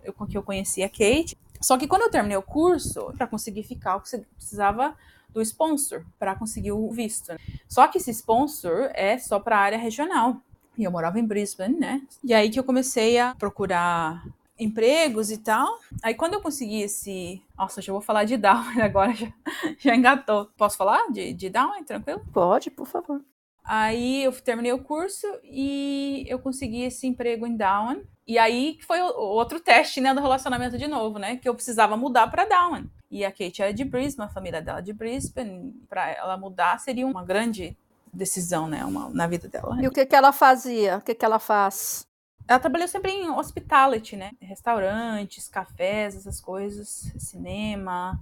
[0.05, 1.37] eu, que eu conheci a Kate.
[1.61, 4.97] Só que quando eu terminei o curso, para conseguir ficar, eu precisava
[5.31, 7.33] do sponsor para conseguir o visto.
[7.68, 10.41] Só que esse sponsor é só para a área regional.
[10.79, 12.03] E eu morava em Brisbane, né?
[12.22, 14.24] E aí que eu comecei a procurar
[14.59, 15.78] empregos e tal.
[16.02, 17.42] Aí quando eu consegui esse.
[17.57, 19.32] Nossa, já vou falar de Down agora, já,
[19.78, 20.46] já engatou.
[20.57, 21.84] Posso falar de, de Down?
[21.84, 22.24] Tranquilo?
[22.32, 23.22] Pode, por favor.
[23.64, 28.02] Aí eu terminei o curso e eu consegui esse emprego em Down.
[28.26, 31.36] E aí que foi o outro teste, né, do relacionamento de novo, né?
[31.36, 32.86] Que eu precisava mudar para Down.
[33.11, 35.72] E a Kate era de Brisbane, a família dela de Brisbane.
[35.88, 37.76] Para ela mudar seria uma grande
[38.12, 39.76] decisão, né, uma, na vida dela.
[39.82, 40.96] E o que que ela fazia?
[40.96, 42.05] O que que ela faz?
[42.49, 44.30] Ela trabalhou sempre em hospitality, né?
[44.40, 48.18] Restaurantes, cafés, essas coisas, cinema.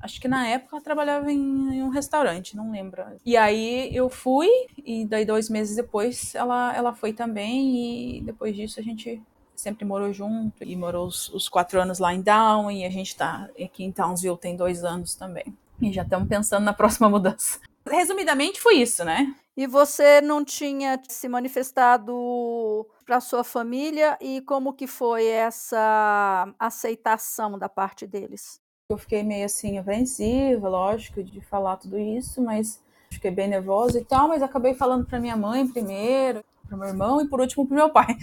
[0.00, 3.02] Acho que na época ela trabalhava em, em, um restaurante, não lembro.
[3.24, 4.48] E aí eu fui,
[4.84, 9.20] e daí dois meses depois ela, ela foi também, e depois disso a gente
[9.56, 13.16] sempre morou junto, e morou os, os quatro anos lá em Down, e a gente
[13.16, 15.46] tá aqui em Townsville tem dois anos também.
[15.80, 17.58] E já estamos pensando na próxima mudança.
[17.88, 19.34] Resumidamente foi isso, né?
[19.56, 27.56] E você não tinha se manifestado para sua família e como que foi essa aceitação
[27.58, 28.60] da parte deles?
[28.90, 34.04] Eu fiquei meio assim apreensiva, lógico, de falar tudo isso, mas fiquei bem nervosa e
[34.04, 37.76] tal, mas acabei falando para minha mãe primeiro pro meu irmão e por último pro
[37.76, 38.16] meu pai.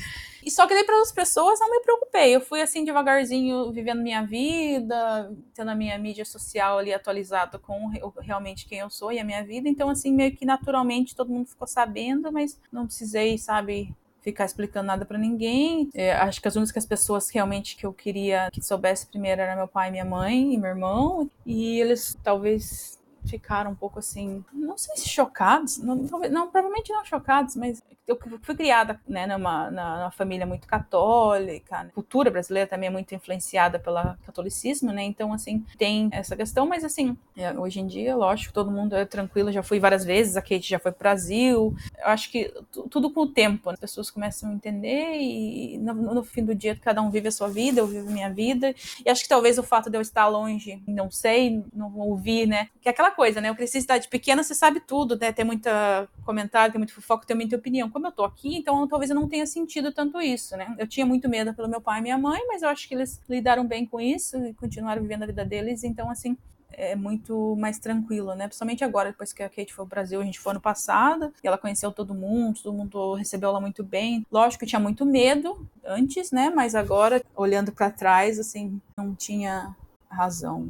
[0.44, 2.36] E só que daí para as pessoas não me preocupei.
[2.36, 7.92] Eu fui assim devagarzinho vivendo minha vida, tendo a minha mídia social ali atualizada com
[8.20, 9.70] realmente quem eu sou e a minha vida.
[9.70, 14.88] Então assim meio que naturalmente todo mundo ficou sabendo, mas não precisei, sabe, ficar explicando
[14.88, 15.90] nada para ninguém.
[15.94, 19.68] É, acho que as únicas pessoas realmente que eu queria que soubesse primeiro era meu
[19.68, 21.30] pai, minha mãe e meu irmão.
[21.46, 26.92] E eles talvez ficaram um pouco assim, não sei se chocados, não, talvez, não provavelmente
[26.92, 31.92] não chocados, mas eu fui criada né, numa, numa família muito católica, né?
[31.94, 35.04] cultura brasileira também é muito influenciada pelo catolicismo, né?
[35.04, 39.06] Então, assim, tem essa questão, mas assim, é, hoje em dia, lógico, todo mundo é
[39.06, 41.76] tranquilo, já fui várias vezes, a Kate já foi pro Brasil.
[41.98, 42.54] Eu acho que
[42.90, 43.74] tudo com o tempo, né?
[43.74, 47.32] as pessoas começam a entender e no, no, fim do dia cada um vive a
[47.32, 48.74] sua vida, eu vivo a minha vida.
[49.06, 52.70] E acho que talvez o fato de eu estar longe, não sei, não ouvir, né?
[52.82, 53.50] Que aquela coisa, né?
[53.50, 55.32] Eu cresci em cidade pequena, você sabe tudo, né?
[55.32, 59.10] Tem muita comentário, tem muito fofoca, tem muita opinião como eu tô aqui, então talvez
[59.10, 60.76] eu não tenha sentido tanto isso, né?
[60.78, 63.22] Eu tinha muito medo pelo meu pai e minha mãe, mas eu acho que eles
[63.30, 66.38] lidaram bem com isso e continuaram vivendo a vida deles, então assim,
[66.74, 68.48] é muito mais tranquilo, né?
[68.48, 71.48] Principalmente agora, depois que a Kate foi ao Brasil, a gente foi ano passado, e
[71.48, 74.26] ela conheceu todo mundo, todo mundo recebeu ela muito bem.
[74.32, 76.52] Lógico que tinha muito medo antes, né?
[76.56, 79.76] Mas agora, olhando para trás, assim, não tinha
[80.10, 80.70] razão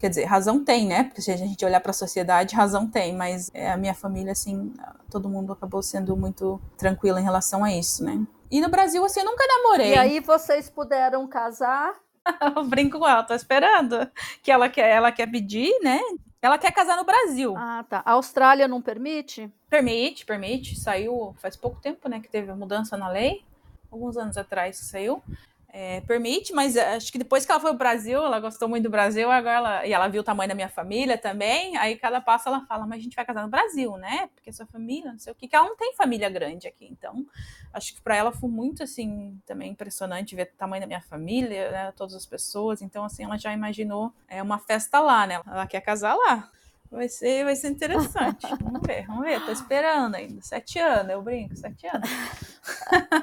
[0.00, 1.04] Quer dizer, razão tem, né?
[1.04, 4.32] Porque se a gente olhar para a sociedade, razão tem, mas é, a minha família,
[4.32, 4.72] assim,
[5.10, 8.18] todo mundo acabou sendo muito tranquilo em relação a isso, né?
[8.50, 9.92] E no Brasil, assim, eu nunca namorei.
[9.92, 11.94] E aí vocês puderam casar?
[12.56, 14.10] eu brinco com ela, tô esperando.
[14.42, 16.00] Que ela quer, ela quer pedir, né?
[16.40, 17.54] Ela quer casar no Brasil.
[17.54, 18.02] Ah, tá.
[18.02, 19.52] A Austrália não permite?
[19.68, 20.80] Permite, permite.
[20.80, 22.20] Saiu faz pouco tempo, né?
[22.20, 23.44] Que teve a mudança na lei.
[23.92, 25.22] Alguns anos atrás saiu
[25.72, 28.84] é, permite, mas eh, acho que depois que ela foi ao Brasil, ela gostou muito
[28.84, 32.20] do Brasil, agora ela, e ela viu o tamanho da minha família também, aí cada
[32.20, 34.28] passo ela fala, mas a gente vai casar no Brasil, né?
[34.34, 37.24] Porque sua família, não sei o que, que ela não tem família grande aqui, então
[37.72, 41.70] acho que para ela foi muito, assim, também impressionante ver o tamanho da minha família,
[41.70, 45.40] né, todas as pessoas, então assim, ela já imaginou é, uma festa lá, né?
[45.46, 46.50] Ela quer casar lá.
[46.90, 48.44] Vai ser, vai ser interessante.
[48.60, 49.40] Vamos ver, vamos ver.
[49.44, 50.42] Tô esperando ainda.
[50.42, 52.10] Sete anos, eu brinco, sete anos.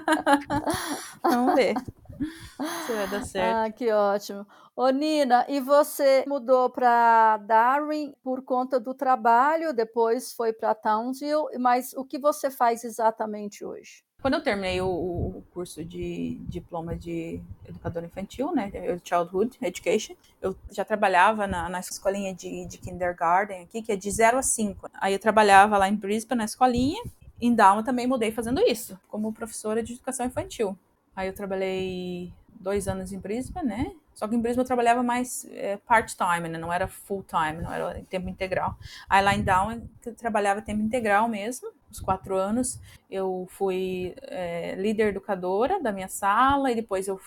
[1.22, 1.74] vamos ver.
[2.86, 3.58] Se vai dar certo.
[3.58, 4.46] Ah, que ótimo.
[4.76, 11.58] Ô, Nina, e você mudou para Darwin por conta do trabalho, depois foi para Townsville,
[11.60, 14.04] mas o que você faz exatamente hoje?
[14.22, 18.72] Quando eu terminei o, o, curso de diploma de educador infantil, né,
[19.04, 24.10] Childhood Education, eu já trabalhava na, na escolinha de, de kindergarten aqui, que é de
[24.10, 24.90] 0 a 5.
[24.96, 27.02] Aí eu trabalhava lá em Brisbane, na escolinha,
[27.40, 30.78] em Down também mudei fazendo isso, como professora de educação infantil.
[31.18, 33.92] Aí eu trabalhei dois anos em Brisbane, né?
[34.14, 36.60] Só que em Brisbane eu trabalhava mais é, part-time, né?
[36.60, 38.78] Não era full-time, não era tempo integral.
[39.10, 42.80] Aí lá em Down eu trabalhava tempo integral mesmo, os quatro anos.
[43.10, 47.20] Eu fui é, líder educadora da minha sala e depois eu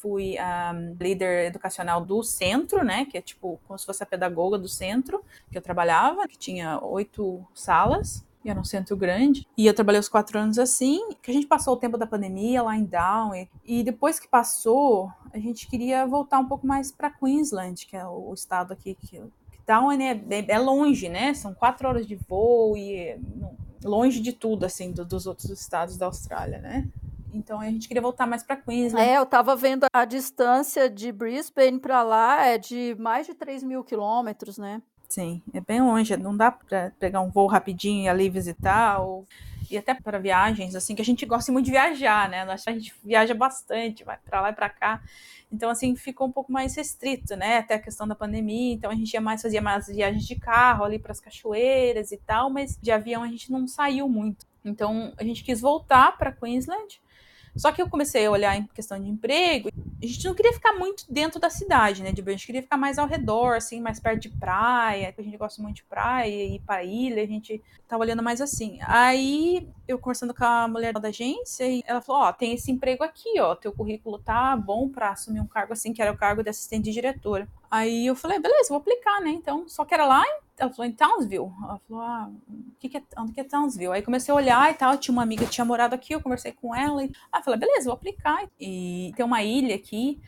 [0.00, 3.06] fui um, líder educacional do centro, né?
[3.06, 6.78] Que é tipo como se fosse a pedagoga do centro que eu trabalhava, que tinha
[6.84, 9.46] oito salas e era um centro grande.
[9.56, 12.62] E eu trabalhei os quatro anos assim, que a gente passou o tempo da pandemia
[12.62, 13.32] lá em Down.
[13.64, 18.06] E, depois que passou, a gente queria voltar um pouco mais para Queensland, que é
[18.06, 19.22] o, estado aqui que,
[19.66, 21.34] Down é, é, é, longe, né?
[21.34, 23.18] São quatro horas de voo e
[23.84, 26.88] longe de tudo, assim, do, dos outros estados da Austrália, né?
[27.32, 29.08] Então a gente queria voltar mais para Queensland.
[29.08, 33.62] É, eu estava vendo a distância de Brisbane para lá é de mais de 3
[33.62, 34.82] mil quilômetros, né?
[35.10, 39.26] Sim, é bem longe, não dá para pegar um voo rapidinho e ali visitar, ou...
[39.68, 42.42] e até para viagens, assim, que a gente gosta muito de viajar, né?
[42.42, 45.02] A gente viaja bastante, vai para lá e para cá.
[45.50, 47.58] Então, assim, ficou um pouco mais restrito, né?
[47.58, 48.72] Até a questão da pandemia.
[48.72, 52.16] Então, a gente ia mais, fazia mais viagens de carro ali para as cachoeiras e
[52.16, 54.46] tal, mas de avião a gente não saiu muito.
[54.64, 57.00] Então, a gente quis voltar para Queensland
[57.56, 59.70] Só que eu comecei a olhar em questão de emprego,
[60.02, 62.76] a gente não queria ficar muito dentro da cidade, né, de a gente queria ficar
[62.76, 66.60] mais ao redor, assim, mais perto de praia, a gente gosta muito de praia, ir
[66.60, 68.78] pra ilha, a gente tava olhando mais assim.
[68.82, 72.70] Aí, eu conversando com a mulher da agência, e ela falou, ó, oh, tem esse
[72.70, 76.16] emprego aqui, ó, teu currículo tá bom para assumir um cargo assim, que era o
[76.16, 77.48] cargo de assistente de diretora.
[77.70, 80.90] Aí eu falei, beleza, vou aplicar, né, então, só que era lá em ela falou
[80.90, 81.50] em Townsville.
[81.62, 82.30] Ela falou, ah,
[82.78, 83.92] que que é, onde que é Townsville?
[83.92, 84.96] Aí comecei a olhar e tal.
[84.98, 87.02] Tinha uma amiga que tinha morado aqui, eu conversei com ela.
[87.02, 88.46] E, ah, falei, beleza, vou aplicar.
[88.60, 90.20] E tem uma ilha aqui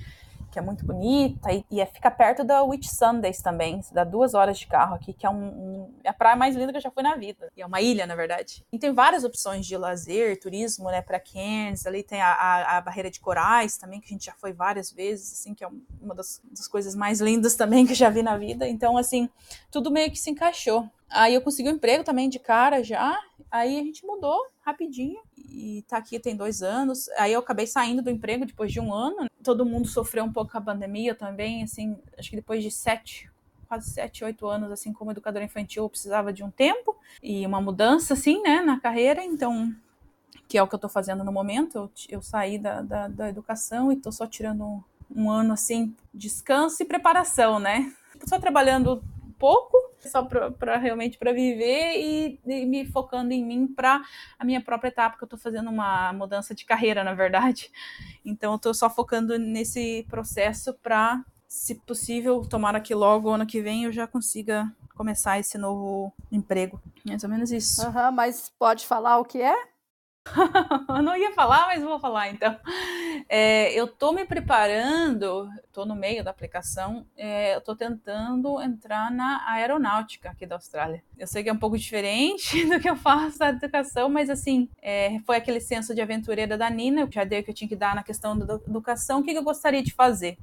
[0.53, 4.35] que é muito bonita, e, e é, fica perto da Witch Sundays também, dá duas
[4.35, 6.83] horas de carro aqui, que é um, um, é a praia mais linda que eu
[6.83, 7.51] já fui na vida.
[7.57, 8.63] E é uma ilha, na verdade.
[8.71, 12.81] E tem várias opções de lazer, turismo, né, para Cairns, ali tem a, a, a,
[12.83, 15.69] barreira de corais também, que a gente já foi várias vezes, assim, que é
[16.01, 18.69] uma das, das coisas mais lindas também que eu já vi na vida.
[18.69, 19.31] Então, assim,
[19.71, 20.87] tudo meio que se encaixou.
[21.09, 23.19] Aí eu consegui um emprego também de cara já,
[23.53, 27.09] aí a gente mudou rapidinho e tá aqui tem dois anos.
[27.11, 29.29] Aí eu acabei saindo do emprego depois de um ano.
[29.45, 33.31] Todo mundo sofreu um pouco com a pandemia também, assim, acho que depois de sete,
[33.69, 37.61] quase sete, oito anos, assim, como educadora infantil, eu precisava de um tempo e uma
[37.61, 39.23] mudança, assim, né, na carreira.
[39.23, 39.75] Então,
[40.49, 41.77] que é o que eu tô fazendo no momento.
[41.77, 44.83] Eu, eu saí da, da, da educação e tô só tirando um,
[45.15, 47.93] um ano, assim, descanso e preparação, né?
[48.27, 49.03] Só trabalhando
[49.43, 54.01] pouco, só para realmente para viver e, e, me focando em mim para
[54.39, 57.69] a minha própria etapa, que eu estou fazendo uma mudança de carreira, na verdade.
[58.25, 63.61] Então eu estou só focando nesse processo para, se possível, tomara que logo ano que
[63.61, 66.81] vem eu já consiga começar esse novo emprego.
[67.05, 67.85] Mais ou menos isso.
[67.85, 69.72] Uhum, mas pode falar o que é?
[70.89, 72.57] eu não ia falar, mas vou falar então.
[73.29, 79.43] É, eu estou me preparando, estou no meio da aplicação, é, estou tentando entrar na
[79.51, 81.03] aeronáutica aqui da Austrália.
[81.19, 84.69] Eu sei que é um pouco diferente do que eu faço na educação, mas assim,
[84.81, 87.69] é, foi aquele senso de aventureira da Nina, eu já dei o que eu tinha
[87.69, 90.39] que dar na questão da educação, o que, que eu gostaria de fazer.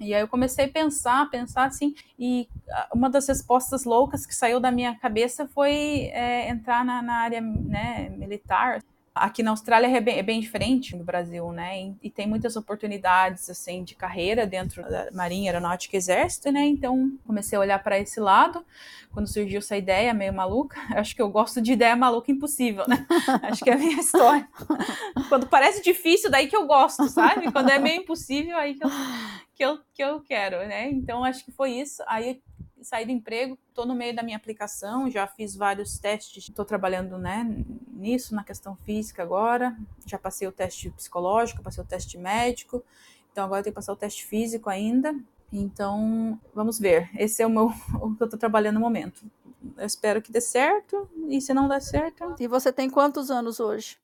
[0.00, 2.48] E aí eu comecei a pensar, pensar assim, e
[2.92, 7.40] uma das respostas loucas que saiu da minha cabeça foi é, entrar na, na área
[7.40, 8.82] né, militar.
[9.14, 11.80] Aqui na Austrália é bem, é bem, diferente do Brasil, né?
[11.80, 16.66] E, e, tem muitas oportunidades assim de carreira dentro da Marinha, Aeronáutica e Exército, né?
[16.66, 18.64] Então comecei a olhar para esse lado
[19.12, 20.80] quando surgiu essa ideia meio maluca.
[20.98, 23.06] Acho que eu gosto de ideia maluca impossível, né?
[23.44, 24.48] Acho que é a minha história.
[25.28, 27.52] quando parece difícil, daí que eu gosto, sabe?
[27.52, 28.90] Quando é meio impossível, aí que eu,
[29.54, 30.90] que eu, que eu quero, né?
[30.90, 32.02] Então acho que foi isso.
[32.08, 32.42] Aí
[32.84, 37.18] saí do emprego, estou no meio da minha aplicação, já fiz vários testes, estou trabalhando
[37.18, 37.46] né,
[37.92, 39.76] nisso, na questão física agora,
[40.06, 42.84] já passei o teste psicológico, passei o teste médico,
[43.32, 45.14] então agora eu tenho que passar o teste físico ainda.
[45.52, 47.08] Então, vamos ver.
[47.16, 47.66] Esse é o meu
[48.00, 49.24] o que eu estou trabalhando no momento.
[49.76, 52.34] Eu espero que dê certo, e se não der certo.
[52.38, 53.96] E você tem quantos anos hoje?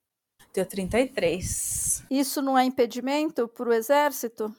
[0.53, 2.05] Tenho 33.
[2.11, 4.55] Isso não é impedimento para o exército?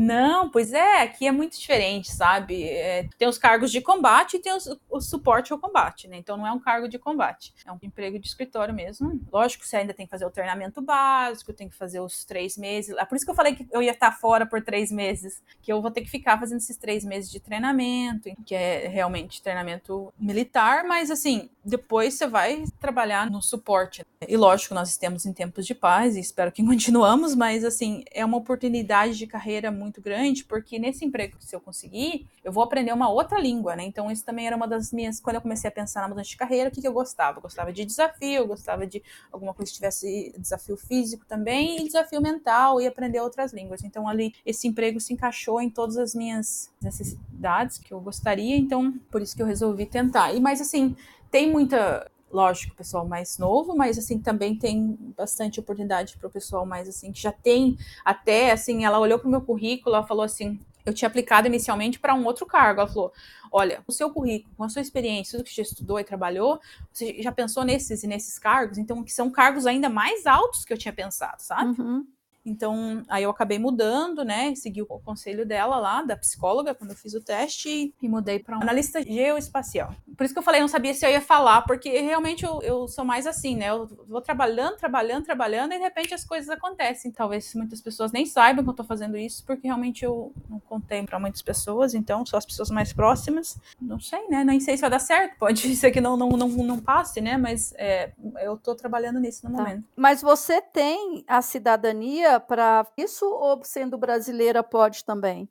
[0.00, 2.62] Não, pois é, aqui é muito diferente, sabe?
[2.62, 6.16] É, tem os cargos de combate e tem os, o suporte ao combate, né?
[6.16, 9.20] Então não é um cargo de combate, é um emprego de escritório mesmo.
[9.32, 12.56] Lógico que você ainda tem que fazer o treinamento básico, tem que fazer os três
[12.56, 12.96] meses.
[12.96, 15.72] É por isso que eu falei que eu ia estar fora por três meses, que
[15.72, 20.14] eu vou ter que ficar fazendo esses três meses de treinamento, que é realmente treinamento
[20.16, 24.06] militar, mas assim, depois você vai trabalhar no suporte.
[24.26, 28.24] E lógico, nós estamos em tempos de paz e espero que continuamos, mas assim, é
[28.24, 32.62] uma oportunidade de carreira muito grande, porque nesse emprego que se eu conseguir, eu vou
[32.62, 33.84] aprender uma outra língua, né?
[33.84, 35.20] Então, isso também era uma das minhas.
[35.20, 37.38] Quando eu comecei a pensar na mudança de carreira, o que, que eu gostava?
[37.38, 41.84] Eu gostava de desafio, eu gostava de alguma coisa que tivesse desafio físico também e
[41.84, 43.82] desafio mental e aprender outras línguas.
[43.82, 48.92] Então, ali, esse emprego se encaixou em todas as minhas necessidades que eu gostaria, então,
[49.10, 50.32] por isso que eu resolvi tentar.
[50.32, 50.96] E, mas, assim,
[51.30, 56.66] tem muita lógico, pessoal mais novo, mas assim também tem bastante oportunidade para o pessoal
[56.66, 60.24] mais assim que já tem até assim, ela olhou para o meu currículo, ela falou
[60.24, 60.58] assim,
[60.88, 62.80] eu tinha aplicado inicialmente para um outro cargo.
[62.80, 63.12] Ela falou:
[63.52, 66.58] "Olha, o seu currículo, com a sua experiência, tudo que você estudou e trabalhou,
[66.92, 68.78] você já pensou nesses e nesses cargos?
[68.78, 72.06] Então, que são cargos ainda mais altos que eu tinha pensado, sabe?" Uhum.
[72.48, 74.54] Então, aí eu acabei mudando, né?
[74.54, 78.56] Segui o conselho dela lá, da psicóloga, quando eu fiz o teste, e mudei para
[78.56, 79.94] um analista geoespacial.
[80.16, 82.60] Por isso que eu falei, eu não sabia se eu ia falar, porque realmente eu,
[82.62, 83.70] eu sou mais assim, né?
[83.70, 87.12] Eu vou trabalhando, trabalhando, trabalhando, e de repente as coisas acontecem.
[87.12, 91.02] Talvez muitas pessoas nem saibam que eu tô fazendo isso, porque realmente eu não contei
[91.04, 93.58] para muitas pessoas, então só as pessoas mais próximas.
[93.80, 94.42] Não sei, né?
[94.44, 97.36] Nem sei se vai dar certo, pode ser que não, não, não, não passe, né?
[97.36, 99.62] Mas é, eu tô trabalhando nisso no tá.
[99.62, 99.84] momento.
[99.94, 105.48] Mas você tem a cidadania para isso ou sendo brasileira pode também?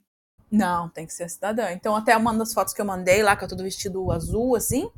[0.52, 1.72] Não, tem que ser cidadã.
[1.72, 4.90] Então, até uma das fotos que eu mandei lá, que eu tô vestido azul, assim,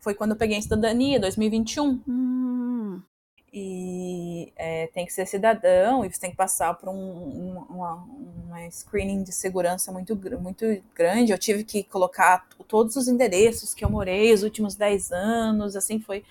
[0.00, 2.02] foi quando eu peguei a cidadania, 2021.
[2.06, 3.02] Hum.
[3.50, 7.94] E é, tem que ser cidadão e você tem que passar por um, um, uma,
[7.94, 11.32] uma, screening de segurança muito, muito grande.
[11.32, 15.98] Eu tive que colocar todos os endereços que eu morei os últimos 10 anos, assim,
[15.98, 16.22] foi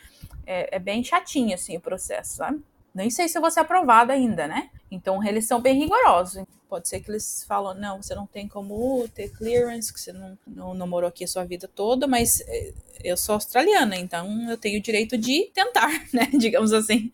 [0.46, 2.64] é, é bem chatinho assim o processo, sabe?
[2.98, 4.72] Nem sei se eu vou ser aprovada ainda, né?
[4.90, 6.44] Então eles são bem rigorosos.
[6.68, 10.38] Pode ser que eles falam, não, você não tem como ter clearance, que você não,
[10.48, 12.74] não, não morou aqui a sua vida toda, mas é,
[13.04, 16.28] eu sou australiana, então eu tenho o direito de tentar, né?
[16.34, 17.12] Digamos assim.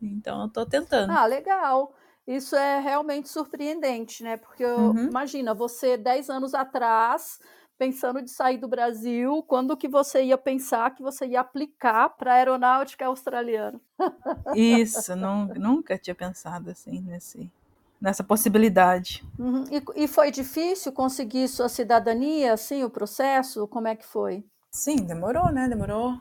[0.00, 1.10] Então eu tô tentando.
[1.10, 1.92] Ah, legal.
[2.24, 4.36] Isso é realmente surpreendente, né?
[4.36, 5.08] Porque uhum.
[5.08, 7.40] imagina, você 10 anos atrás
[7.80, 12.32] pensando de sair do Brasil, quando que você ia pensar que você ia aplicar para
[12.32, 13.80] a aeronáutica australiana?
[14.54, 17.50] Isso, não, nunca tinha pensado assim nesse,
[17.98, 19.24] nessa possibilidade.
[19.38, 19.64] Uhum.
[19.70, 23.66] E, e, foi difícil conseguir sua cidadania, assim, o processo?
[23.66, 24.44] Como é que foi?
[24.70, 25.66] Sim, demorou, né?
[25.66, 26.20] Demorou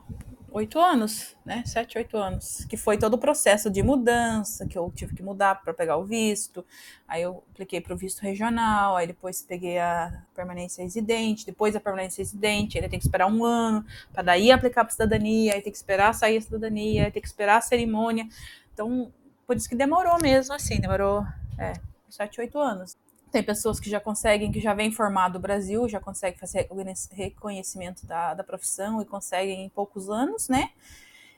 [0.52, 1.64] oito anos, né?
[1.66, 2.66] Sete, oito anos.
[2.66, 6.04] Que foi todo o processo de mudança, que eu tive que mudar para pegar o
[6.04, 6.66] visto.
[7.08, 11.80] Aí eu apliquei para o visto regional, aí depois peguei a permanência residente, depois a
[11.80, 15.72] permanência residente, aí tem que esperar um ano para daí aplicar para cidadania, aí tem
[15.72, 18.28] que esperar sair a cidadania, aí tem que esperar a cerimônia.
[18.74, 19.12] Então,
[19.46, 21.26] por isso que demorou mesmo, assim, demorou
[21.58, 21.74] é,
[22.10, 22.96] sete, oito anos.
[23.32, 26.68] Tem pessoas que já conseguem, que já vêm formado do Brasil, já conseguem fazer
[27.12, 30.72] reconhecimento da, da profissão e conseguem em poucos anos, né?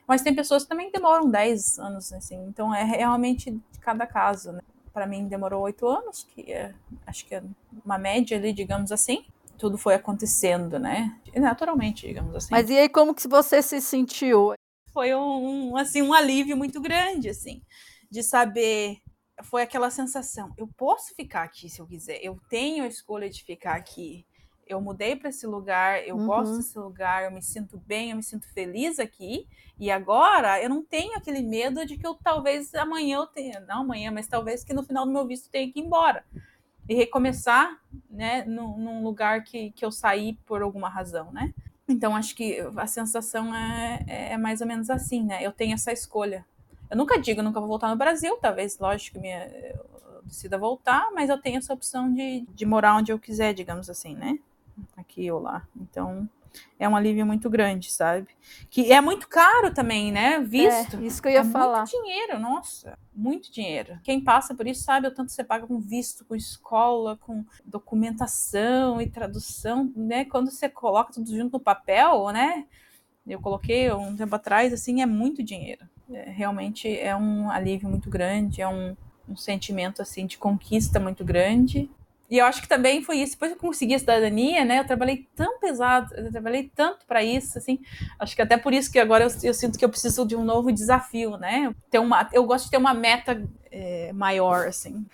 [0.06, 2.36] Mas tem pessoas que também demoram 10 anos, assim.
[2.46, 4.60] Então é realmente de cada caso, né?
[4.92, 6.74] Para mim demorou 8 anos, que é,
[7.06, 7.42] acho que é
[7.84, 9.24] uma média ali, digamos assim.
[9.58, 11.16] Tudo foi acontecendo, né?
[11.34, 12.48] Naturalmente, digamos assim.
[12.50, 14.54] Mas e aí como que você se sentiu?
[14.92, 17.62] Foi um, um assim um alívio muito grande, assim,
[18.10, 18.98] de saber
[19.42, 23.42] foi aquela sensação: eu posso ficar aqui se eu quiser, eu tenho a escolha de
[23.44, 24.26] ficar aqui.
[24.66, 26.26] Eu mudei para esse lugar, eu uhum.
[26.26, 29.46] gosto desse lugar, eu me sinto bem, eu me sinto feliz aqui.
[29.78, 33.80] E agora eu não tenho aquele medo de que eu talvez amanhã eu tenha, não
[33.80, 36.24] amanhã, mas talvez que no final do meu visto tenha que ir embora
[36.88, 37.80] e recomeçar,
[38.10, 41.52] né, num, num lugar que, que eu saí por alguma razão, né?
[41.88, 45.44] Então acho que a sensação é, é mais ou menos assim, né?
[45.44, 46.44] Eu tenho essa escolha
[46.92, 51.30] eu nunca digo, nunca vou voltar no Brasil, talvez, lógico, minha, eu decida voltar, mas
[51.30, 54.38] eu tenho essa opção de, de morar onde eu quiser, digamos assim, né?
[54.94, 55.66] Aqui ou lá.
[55.74, 56.28] Então,
[56.78, 58.28] é um alívio muito grande, sabe?
[58.68, 60.38] Que é muito caro também, né?
[60.40, 60.98] Visto.
[60.98, 61.78] É, isso que eu ia é falar.
[61.78, 63.98] Muito dinheiro, nossa, muito dinheiro.
[64.04, 69.00] Quem passa por isso sabe o tanto você paga com visto, com escola, com documentação
[69.00, 70.26] e tradução, né?
[70.26, 72.66] Quando você coloca tudo junto no papel, né?
[73.26, 75.86] Eu coloquei um tempo atrás, assim, é muito dinheiro.
[76.12, 78.96] É, realmente é um alívio muito grande, é um,
[79.28, 81.88] um sentimento assim de conquista muito grande.
[82.32, 83.32] E eu acho que também foi isso.
[83.32, 84.78] Depois que eu consegui a cidadania, né?
[84.78, 87.78] Eu trabalhei tão pesado, eu trabalhei tanto para isso, assim.
[88.18, 90.42] Acho que até por isso que agora eu, eu, sinto que eu preciso de um
[90.42, 91.74] novo desafio, né?
[91.90, 95.04] Ter uma, eu gosto de ter uma meta é, maior, assim.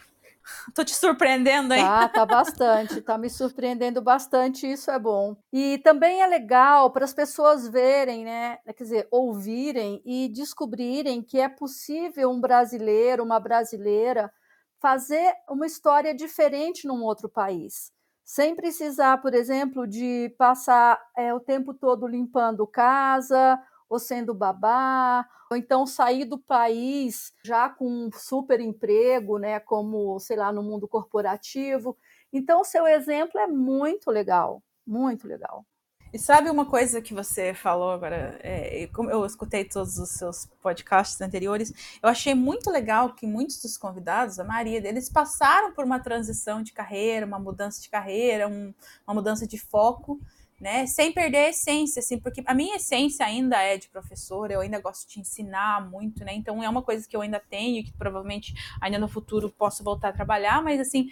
[0.74, 1.80] Tô te surpreendendo aí.
[1.80, 5.36] Tá, tá bastante, tá me surpreendendo bastante, isso é bom.
[5.52, 11.40] E também é legal para as pessoas verem, né, quer dizer, ouvirem e descobrirem que
[11.40, 14.32] é possível um brasileiro, uma brasileira
[14.80, 17.92] fazer uma história diferente num outro país.
[18.24, 23.58] Sem precisar, por exemplo, de passar é, o tempo todo limpando casa
[23.88, 30.18] ou sendo babá, ou então sair do país já com um super emprego, né, como,
[30.20, 31.96] sei lá, no mundo corporativo.
[32.32, 35.64] Então, o seu exemplo é muito legal, muito legal.
[36.10, 38.38] E sabe uma coisa que você falou agora?
[38.42, 41.70] É, como eu escutei todos os seus podcasts anteriores,
[42.02, 46.62] eu achei muito legal que muitos dos convidados, a maioria deles, passaram por uma transição
[46.62, 48.72] de carreira, uma mudança de carreira, um,
[49.06, 50.18] uma mudança de foco
[50.60, 50.86] né?
[50.86, 54.80] Sem perder a essência, assim, porque a minha essência ainda é de professora, eu ainda
[54.80, 56.34] gosto de ensinar muito, né?
[56.34, 60.08] Então é uma coisa que eu ainda tenho, que provavelmente ainda no futuro posso voltar
[60.08, 61.08] a trabalhar, mas assim,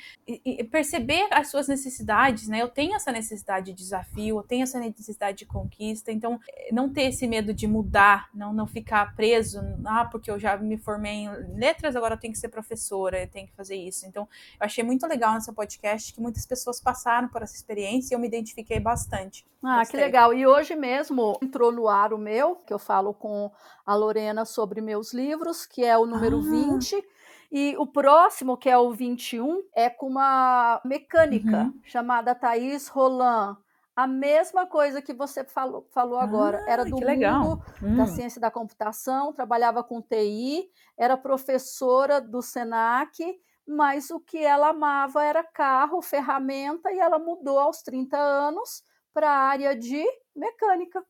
[0.70, 2.62] perceber as suas necessidades, né?
[2.62, 6.92] Eu tenho essa necessidade de desafio, eu tenho essa necessidade de conquista, então eh, não
[6.92, 11.24] ter esse medo de mudar, não, não ficar preso, ah, porque eu já me formei
[11.24, 14.06] em letras, agora eu tenho que ser professora, eu tenho que fazer isso.
[14.06, 14.28] Então,
[14.58, 18.18] eu achei muito legal nesse podcast que muitas pessoas passaram por essa experiência e eu
[18.18, 19.35] me identifiquei bastante.
[19.62, 19.98] Ah, Gostei.
[19.98, 20.32] que legal.
[20.32, 23.50] E hoje mesmo entrou no ar o meu, que eu falo com
[23.84, 26.42] a Lorena sobre meus livros, que é o número ah.
[26.42, 27.04] 20.
[27.50, 31.80] E o próximo, que é o 21, é com uma mecânica uhum.
[31.84, 33.56] chamada Thaís Roland.
[33.94, 36.62] A mesma coisa que você falou, falou agora.
[36.66, 37.62] Ah, era do mundo legal.
[37.80, 38.06] da hum.
[38.06, 40.68] ciência da computação, trabalhava com TI,
[40.98, 47.58] era professora do SENAC, mas o que ela amava era carro, ferramenta, e ela mudou
[47.58, 48.82] aos 30 anos
[49.16, 50.04] para a área de
[50.36, 51.02] mecânica.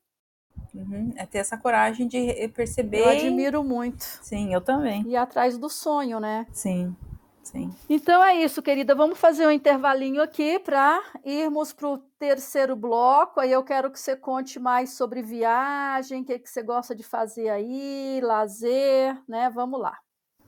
[0.72, 1.12] Uhum.
[1.16, 3.00] É ter essa coragem de perceber.
[3.00, 4.04] Eu admiro muito.
[4.22, 5.02] Sim, eu também.
[5.09, 6.46] E atrás do sonho, né?
[6.52, 6.94] Sim.
[7.42, 7.74] Sim.
[7.88, 8.94] Então é isso, querida.
[8.94, 13.40] Vamos fazer um intervalinho aqui para irmos para o terceiro bloco.
[13.40, 17.02] Aí eu quero que você conte mais sobre viagem, o que, que você gosta de
[17.02, 19.50] fazer aí, lazer, né?
[19.50, 19.98] Vamos lá.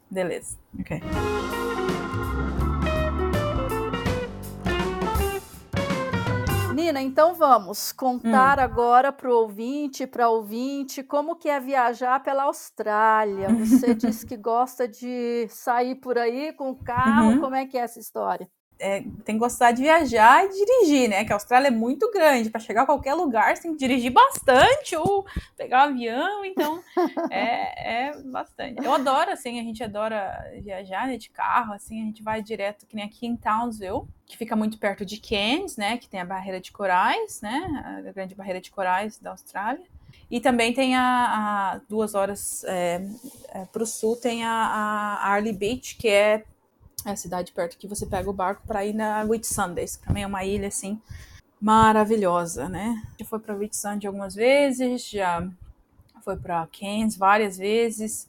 [0.09, 0.57] Beleza.
[0.79, 1.01] Ok.
[6.79, 8.63] Nina, então vamos contar hum.
[8.63, 13.49] agora para o ouvinte, para ouvinte, como que é viajar pela Austrália.
[13.67, 17.41] Você disse que gosta de sair por aí com o carro, uhum.
[17.41, 18.49] como é que é essa história?
[18.79, 21.25] É, tem que gostar de viajar e dirigir, né?
[21.25, 22.51] Que a Austrália é muito grande.
[22.51, 25.27] Para chegar a qualquer lugar, você tem que dirigir bastante ou
[25.57, 26.45] pegar um avião.
[26.45, 26.83] Então,
[27.31, 28.85] é, é bastante.
[28.85, 31.73] Eu adoro, assim, a gente adora viajar né, de carro.
[31.73, 35.19] Assim, a gente vai direto, que nem aqui em Townsville, que fica muito perto de
[35.21, 35.97] Cairns, né?
[35.97, 38.01] Que tem a barreira de corais, né?
[38.07, 39.85] A grande barreira de corais da Austrália.
[40.31, 43.01] E também tem a, a duas horas é,
[43.49, 46.45] é, para o sul, tem a, a Arley Beach, que é
[47.09, 50.23] é a cidade perto que você pega o barco para ir na Whitsundays, que também
[50.23, 51.01] é uma ilha assim
[51.61, 53.03] maravilhosa, né?
[53.19, 55.49] Já foi para Whitsunday algumas vezes, já
[56.23, 58.29] foi para Cairns várias vezes.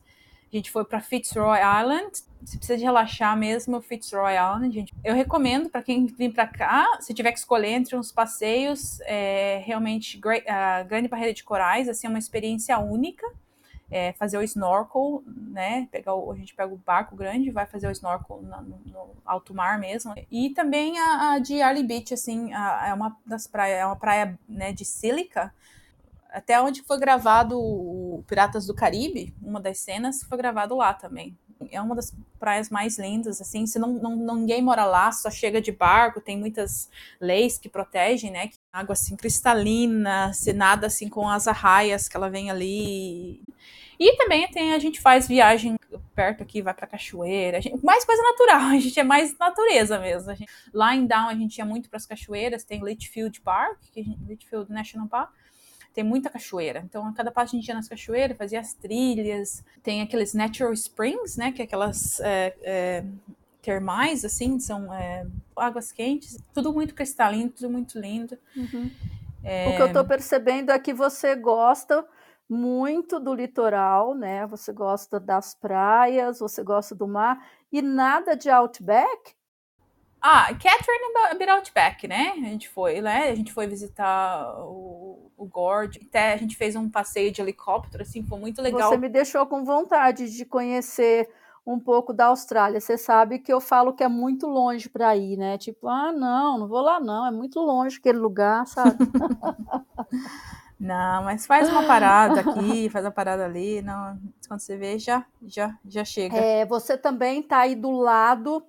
[0.52, 2.10] A gente foi para Fitzroy Island.
[2.44, 4.94] Se precisa de relaxar mesmo, Fitzroy Island, gente.
[5.04, 9.62] Eu recomendo para quem vir para cá, se tiver que escolher entre uns passeios, é,
[9.64, 13.28] realmente a Grande Barreira de Corais, assim, é uma experiência única
[13.92, 15.88] é, fazer o snorkel, né?
[15.92, 19.54] Pegar o, a gente pega o barco grande, vai fazer o snorkel no, no alto
[19.54, 20.14] mar mesmo.
[20.32, 23.96] E também a, a de Arley Beach, assim, a, é uma das praias, é uma
[23.96, 25.54] praia né, de sílica.
[26.32, 31.36] Até onde foi gravado o Piratas do Caribe, uma das cenas foi gravado lá também.
[31.72, 35.60] É uma das praias mais lindas, assim, se não, não, ninguém mora lá, só chega
[35.60, 38.50] de barco, tem muitas leis que protegem, né?
[38.72, 43.42] Água assim cristalina, se nada assim com as arraias que ela vem ali.
[44.00, 45.78] E também tem, a gente faz viagem
[46.16, 47.62] perto aqui, vai pra cachoeira.
[47.62, 50.34] Gente, mais coisa natural, a gente é mais natureza mesmo.
[50.34, 54.02] Gente, lá em Down a gente ia muito para as cachoeiras, tem Litchfield Park, que
[54.02, 55.32] gente, Litchfield National Park,
[55.94, 56.82] tem muita cachoeira.
[56.86, 59.64] Então, a cada passo a gente ia nas cachoeiras, fazia as trilhas.
[59.84, 61.52] Tem aqueles natural springs, né?
[61.52, 63.06] Que é aquelas é, é,
[63.62, 65.26] termais, assim, são é,
[65.56, 66.38] águas quentes.
[66.54, 68.38] Tudo muito cristalino, tudo muito lindo.
[68.56, 68.90] Uhum.
[69.44, 69.70] É...
[69.70, 72.06] O que eu estou percebendo é que você gosta
[72.50, 74.48] muito do litoral, né?
[74.48, 79.36] Você gosta das praias, você gosta do mar e nada de outback?
[80.22, 82.34] Ah, Catherine é Outback, né?
[82.36, 83.30] A gente foi, né?
[83.30, 88.04] A gente foi visitar o, o Gorge, até a gente fez um passeio de helicóptero,
[88.04, 88.90] assim, foi muito legal.
[88.90, 91.30] Você me deixou com vontade de conhecer
[91.66, 92.82] um pouco da Austrália.
[92.82, 95.58] Você sabe que eu falo que é muito longe para ir, né?
[95.58, 98.98] Tipo, ah, não, não vou lá não, é muito longe aquele lugar, sabe?
[100.80, 104.18] Não, mas faz uma parada aqui, faz uma parada ali, não,
[104.48, 106.38] quando você vê, já, já, já chega.
[106.38, 108.66] É, você também está aí do lado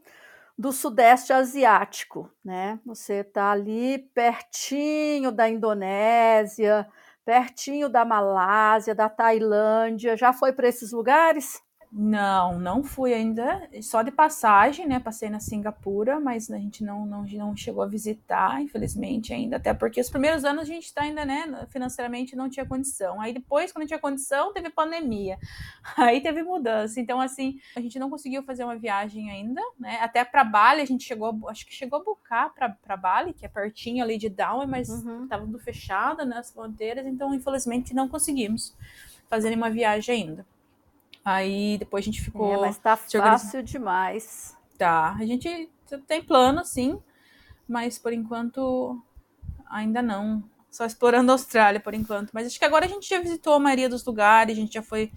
[0.58, 2.78] do Sudeste Asiático, né?
[2.84, 6.86] Você está ali pertinho da Indonésia,
[7.24, 10.16] pertinho da Malásia, da Tailândia.
[10.16, 11.62] Já foi para esses lugares?
[11.92, 15.00] Não, não fui ainda, só de passagem, né?
[15.00, 19.74] Passei na Singapura, mas a gente não, não, não chegou a visitar, infelizmente, ainda, até
[19.74, 23.20] porque os primeiros anos a gente está ainda, né, financeiramente não tinha condição.
[23.20, 25.36] Aí depois, quando tinha condição, teve pandemia,
[25.98, 27.00] aí teve mudança.
[27.00, 29.98] Então, assim, a gente não conseguiu fazer uma viagem ainda, né?
[30.00, 33.48] Até para Bali, a gente chegou, acho que chegou a buscar para Bali, que é
[33.48, 35.50] pertinho ali de Down, mas estava uhum.
[35.50, 38.76] tudo fechado nas né, fronteiras, então, infelizmente, não conseguimos
[39.28, 40.46] fazer uma viagem ainda.
[41.24, 42.54] Aí depois a gente ficou.
[42.54, 44.56] É, mas tá fácil demais.
[44.78, 45.14] Tá.
[45.18, 45.68] A gente
[46.06, 47.00] tem plano, sim,
[47.68, 49.00] mas por enquanto
[49.70, 50.42] ainda não.
[50.70, 52.30] Só explorando a Austrália por enquanto.
[52.32, 54.82] Mas acho que agora a gente já visitou a maioria dos lugares, a gente já
[54.82, 55.12] foi.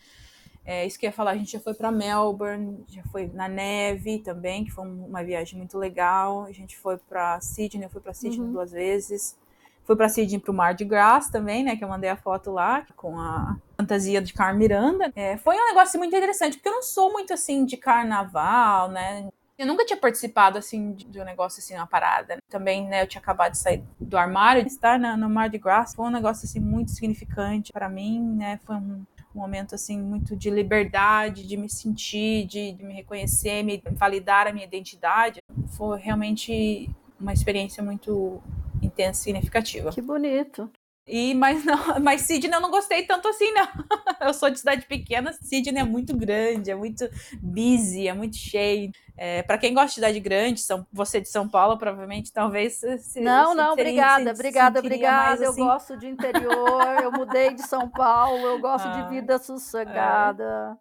[0.66, 3.50] É, isso que eu ia falar, a gente já foi para Melbourne, já foi na
[3.50, 6.44] neve também, que foi uma viagem muito legal.
[6.46, 8.54] A gente foi para Sydney, eu fui para Sydney uhum.
[8.54, 9.38] duas vezes.
[9.86, 11.76] Fui para Sydney pro Mar de Graça também, né?
[11.76, 15.12] Que eu mandei a foto lá com a fantasia de Carmen Miranda.
[15.16, 19.28] É, foi um negócio muito interessante, porque eu não sou muito assim de carnaval, né?
[19.58, 22.38] Eu nunca tinha participado assim de um negócio assim, uma parada.
[22.50, 25.60] Também, né, eu tinha acabado de sair do armário, de estar na, no Mar de
[25.60, 28.60] Graça foi um negócio assim muito significante para mim, né?
[28.66, 29.06] Foi um,
[29.36, 34.48] um momento assim muito de liberdade, de me sentir, de, de me reconhecer, me validar
[34.48, 35.40] a minha identidade.
[35.78, 38.42] Foi realmente uma experiência muito
[38.86, 39.92] intensa e significativa.
[39.92, 40.70] Que bonito.
[41.06, 43.68] E, mas, não, mas Sydney eu não gostei tanto assim, não.
[44.22, 47.10] Eu sou de cidade pequena, Sydney é muito grande, é muito
[47.42, 48.90] busy, é muito cheio.
[49.18, 52.76] É, para quem gosta de cidade grande, são, você de São Paulo, provavelmente, talvez.
[52.76, 55.28] Se, não, se não, teria, obrigada, se, obrigada, obrigada.
[55.28, 55.62] Mais, assim...
[55.62, 60.80] Eu gosto de interior, eu mudei de São Paulo, eu gosto ah, de vida sossegada.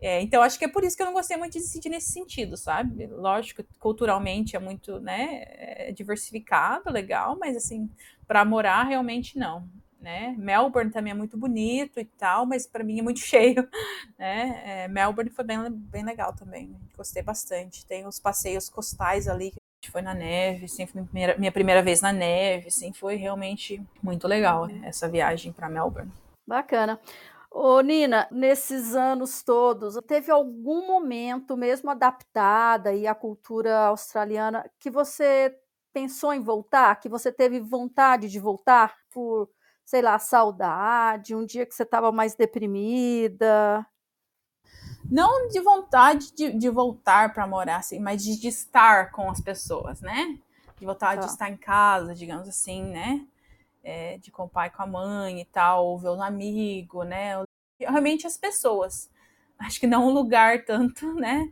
[0.00, 2.12] É, então, acho que é por isso que eu não gostei muito de Sydney nesse
[2.12, 3.06] sentido, sabe?
[3.06, 7.90] Lógico, culturalmente é muito, né, é diversificado, legal, mas assim,
[8.26, 9.66] para morar realmente não,
[9.98, 10.34] né?
[10.38, 13.66] Melbourne também é muito bonito e tal, mas para mim é muito cheio,
[14.18, 14.84] né?
[14.84, 17.86] É, Melbourne foi bem, bem legal também, gostei bastante.
[17.86, 21.38] Tem os passeios costais ali, que a gente foi na neve, assim, foi minha primeira,
[21.38, 26.12] minha primeira vez na neve, assim, foi realmente muito legal essa viagem para Melbourne.
[26.46, 27.00] Bacana.
[27.58, 34.90] Ô, Nina, nesses anos todos, teve algum momento, mesmo adaptada e a cultura australiana, que
[34.90, 35.58] você
[35.90, 39.48] pensou em voltar, que você teve vontade de voltar por,
[39.86, 43.86] sei lá, saudade, um dia que você estava mais deprimida?
[45.10, 49.40] Não de vontade de, de voltar para morar, assim, mas de, de, estar com as
[49.40, 50.38] pessoas, né?
[50.78, 51.26] De vontade tá.
[51.26, 53.26] de estar em casa, digamos assim, né?
[53.82, 57.45] É, de com o pai, com a mãe e tal, ou ver um amigo, né?
[57.78, 59.10] Realmente as pessoas.
[59.58, 61.50] Acho que não um lugar tanto, né?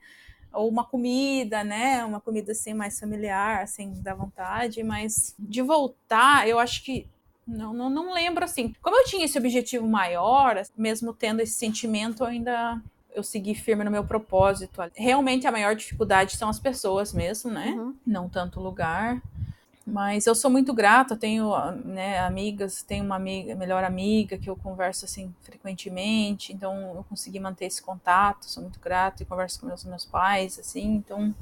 [0.55, 2.05] ou uma comida, né?
[2.05, 7.07] Uma comida assim mais familiar, assim, da vontade, mas de voltar, eu acho que
[7.47, 8.75] não, não, não lembro assim.
[8.81, 12.81] Como eu tinha esse objetivo maior, mesmo tendo esse sentimento, ainda
[13.15, 14.81] eu segui firme no meu propósito.
[14.95, 17.67] Realmente a maior dificuldade são as pessoas mesmo, né?
[17.73, 17.95] Uhum.
[18.07, 19.21] Não tanto o lugar.
[19.87, 21.55] Mas eu sou muito grata, tenho
[21.85, 27.39] né, amigas, tenho uma amiga, melhor amiga que eu converso assim frequentemente, então eu consegui
[27.39, 31.35] manter esse contato, sou muito grata e converso com meus, meus pais, assim, então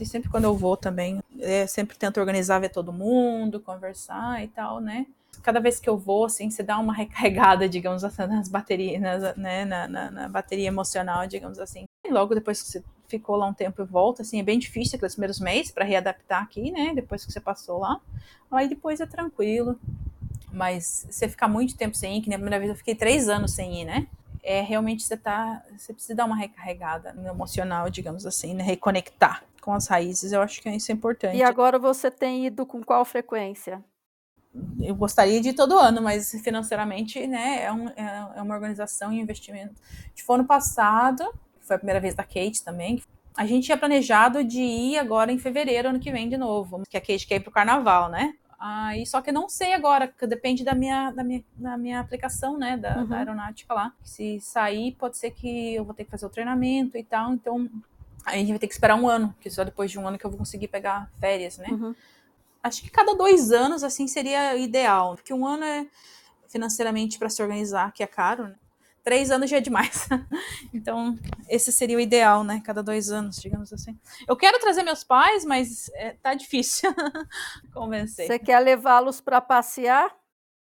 [0.00, 4.48] e sempre quando eu vou também, é, sempre tento organizar, ver todo mundo, conversar e
[4.48, 5.06] tal, né?
[5.42, 9.36] Cada vez que eu vou, assim, você dá uma recarregada, digamos assim, nas baterias, nas,
[9.36, 11.84] né, na, na, na bateria emocional, digamos assim.
[12.04, 12.84] E logo depois que você
[13.18, 16.42] ficou lá um tempo e volta, assim, é bem difícil aqueles primeiros meses para readaptar
[16.42, 16.92] aqui, né?
[16.94, 18.00] Depois que você passou lá.
[18.50, 19.78] Aí depois é tranquilo.
[20.52, 23.52] Mas você ficar muito tempo sem ir, que na primeira vez eu fiquei três anos
[23.52, 24.06] sem ir, né?
[24.42, 25.62] É realmente você tá.
[25.76, 28.62] Você precisa dar uma recarregada no emocional, digamos assim, né?
[28.62, 30.32] Reconectar com as raízes.
[30.32, 31.36] Eu acho que isso é importante.
[31.36, 33.82] E agora você tem ido com qual frequência?
[34.80, 39.12] eu gostaria de ir todo ano, mas financeiramente, né, é, um, é, é uma organização
[39.12, 39.74] e investimento.
[40.14, 41.24] De foi ano passado,
[41.64, 43.02] foi a primeira vez da Kate também.
[43.36, 46.82] A gente tinha planejado de ir agora em fevereiro, ano que vem, de novo.
[46.88, 48.34] Que a Kate quer ir pro carnaval, né?
[48.58, 52.56] Aí, só que eu não sei agora, depende da minha, da minha, da minha aplicação,
[52.56, 52.76] né?
[52.76, 53.06] Da, uhum.
[53.06, 53.92] da aeronáutica lá.
[54.02, 57.32] Se sair, pode ser que eu vou ter que fazer o treinamento e tal.
[57.32, 57.68] Então,
[58.24, 60.24] a gente vai ter que esperar um ano, que só depois de um ano que
[60.24, 61.66] eu vou conseguir pegar férias, né?
[61.70, 61.94] Uhum.
[62.62, 65.16] Acho que cada dois anos, assim, seria ideal.
[65.16, 65.86] Porque um ano é
[66.48, 68.54] financeiramente para se organizar, que é caro, né?
[69.04, 70.08] Três anos já é demais.
[70.72, 71.16] então,
[71.48, 72.60] esse seria o ideal, né?
[72.64, 73.96] Cada dois anos, digamos assim.
[74.26, 76.92] Eu quero trazer meus pais, mas é, tá difícil
[77.72, 78.26] convencer.
[78.26, 80.10] Você quer levá-los para passear?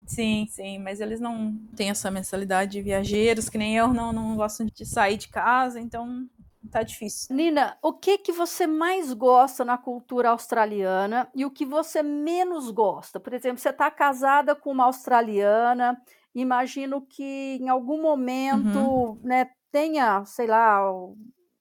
[0.06, 4.36] Sim, sim, mas eles não têm essa mensalidade de viajeiros, que nem eu, não, não
[4.36, 6.28] gostam de sair de casa, então
[6.70, 7.34] tá difícil.
[7.34, 12.70] Nina, o que que você mais gosta na cultura australiana e o que você menos
[12.70, 13.18] gosta?
[13.18, 16.02] Por exemplo, você está casada com uma australiana
[16.42, 19.20] imagino que em algum momento uhum.
[19.24, 20.80] né, tenha, sei lá,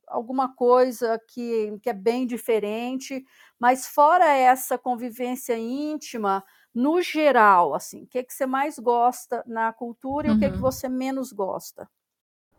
[0.06, 3.24] alguma coisa que, que é bem diferente,
[3.58, 6.44] mas fora essa convivência íntima,
[6.74, 10.36] no geral, assim, o que, que você mais gosta na cultura e uhum.
[10.36, 10.60] o que, que uhum.
[10.60, 11.88] você menos gosta?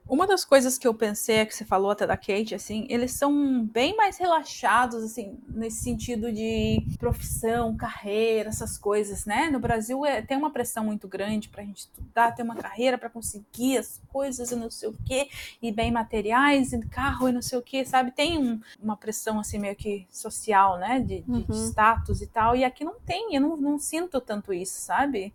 [0.07, 3.13] Uma das coisas que eu pensei, é que você falou até da Kate, assim, eles
[3.13, 9.49] são bem mais relaxados, assim, nesse sentido de profissão, carreira, essas coisas, né?
[9.49, 13.09] No Brasil é, tem uma pressão muito grande pra gente estudar, ter uma carreira para
[13.09, 15.29] conseguir as coisas e não sei o quê,
[15.61, 18.11] e bem materiais, e carro e não sei o quê, sabe?
[18.11, 20.99] Tem um, uma pressão, assim, meio que social, né?
[20.99, 21.41] De, de, uhum.
[21.41, 25.33] de, status e tal, e aqui não tem, eu não, não sinto tanto isso, sabe?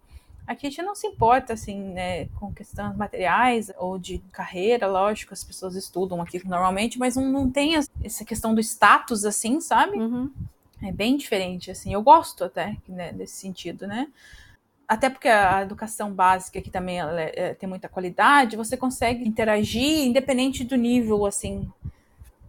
[0.49, 5.35] Aqui a gente não se importa, assim, né, com questões materiais ou de carreira, lógico,
[5.35, 9.99] as pessoas estudam aqui normalmente, mas não, não tem essa questão do status, assim, sabe?
[9.99, 10.31] Uhum.
[10.83, 11.93] É bem diferente, assim.
[11.93, 14.09] Eu gosto até né, desse sentido, né?
[14.89, 20.07] Até porque a educação básica aqui também é, é, tem muita qualidade, você consegue interagir
[20.07, 21.71] independente do nível, assim,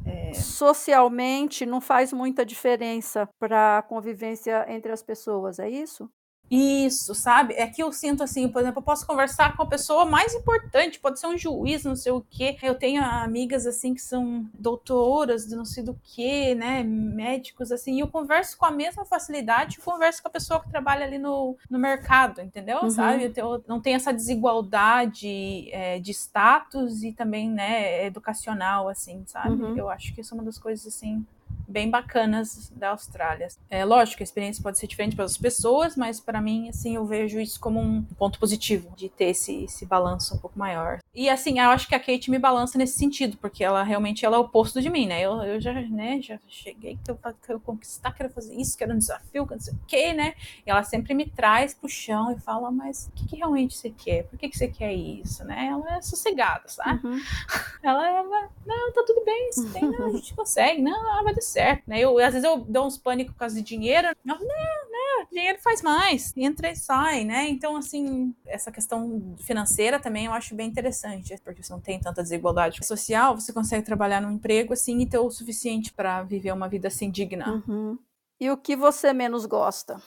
[0.06, 0.34] é...
[0.34, 6.10] Socialmente não faz muita diferença para a convivência entre as pessoas, é isso?
[6.50, 7.54] Isso, sabe?
[7.54, 11.00] É que eu sinto assim, por exemplo, eu posso conversar com a pessoa mais importante,
[11.00, 12.58] pode ser um juiz, não sei o quê.
[12.64, 16.84] Eu tenho amigas assim que são doutoras de não sei do que, né?
[16.84, 20.70] Médicos, assim, e eu converso com a mesma facilidade, eu converso com a pessoa que
[20.70, 22.80] trabalha ali no, no mercado, entendeu?
[22.82, 22.90] Uhum.
[22.90, 23.32] Sabe?
[23.36, 29.62] Eu, não tem essa desigualdade é, de status e também, né, educacional, assim, sabe?
[29.62, 29.78] Uhum.
[29.78, 31.26] Eu acho que isso é uma das coisas assim
[31.70, 33.48] bem bacanas da Austrália.
[33.70, 37.06] É lógico, a experiência pode ser diferente para as pessoas, mas para mim, assim, eu
[37.06, 41.00] vejo isso como um ponto positivo de ter esse, esse balanço um pouco maior.
[41.14, 44.38] E assim, eu acho que a Kate me balança nesse sentido, porque ela realmente ela
[44.38, 45.22] é o oposto de mim, né?
[45.22, 48.98] Eu, eu já, né, já cheguei, que eu quero conquistar, quero fazer isso, quero um
[48.98, 50.34] desafio, quero não sei o quê, né?
[50.66, 53.90] E ela sempre me traz pro chão e fala, mas o que, que realmente você
[53.90, 54.24] quer?
[54.24, 55.68] Por que, que você quer isso, né?
[55.68, 57.06] Ela é sossegada, sabe?
[57.06, 57.20] Uhum.
[57.84, 58.24] Ela é,
[58.66, 62.00] não, tá tudo bem, você tem, não, a gente consegue, não, vai dar certo né?
[62.00, 64.08] Eu, às vezes eu dou uns pânicos por causa de dinheiro.
[64.08, 67.48] Eu, não, não, dinheiro faz mais, entra e sai, né?
[67.50, 72.24] Então, assim, essa questão financeira também eu acho bem interessante, porque você não tem tanta
[72.24, 76.70] desigualdade social, você consegue trabalhar num emprego assim e ter o suficiente para viver uma
[76.70, 77.64] vida assim digna.
[77.68, 77.98] Uhum.
[78.40, 80.02] E o que você menos gosta?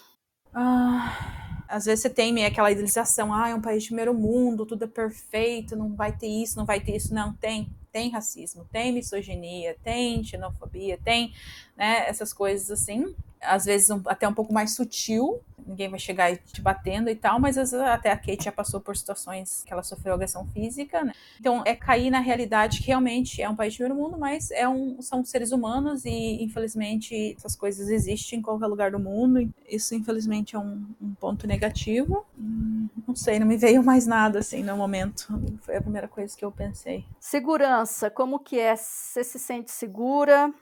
[0.54, 4.66] Ah, às vezes você tem meio aquela idealização, ah, é um país de primeiro mundo,
[4.66, 8.66] tudo é perfeito, não vai ter isso, não vai ter isso, não tem tem racismo,
[8.72, 11.32] tem misoginia, tem xenofobia, tem
[11.76, 16.36] né, essas coisas assim, às vezes um, até um pouco mais sutil, ninguém vai chegar
[16.36, 19.82] te batendo e tal, mas vezes até a Kate já passou por situações que ela
[19.82, 21.12] sofreu agressão física, né?
[21.38, 24.68] Então é cair na realidade que realmente é um país de primeiro mundo, mas é
[24.68, 29.48] um, são seres humanos e infelizmente essas coisas existem em qualquer lugar do mundo.
[29.68, 32.24] Isso infelizmente é um, um ponto negativo.
[32.38, 35.28] Hum, não sei, não me veio mais nada assim no momento.
[35.62, 37.04] Foi a primeira coisa que eu pensei.
[37.20, 38.76] Segurança, como que é?
[38.76, 40.52] Você se sente segura?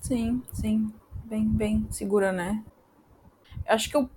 [0.00, 0.92] Sim, sim,
[1.28, 2.64] bem, bem segura, né?
[3.66, 4.08] Acho que eu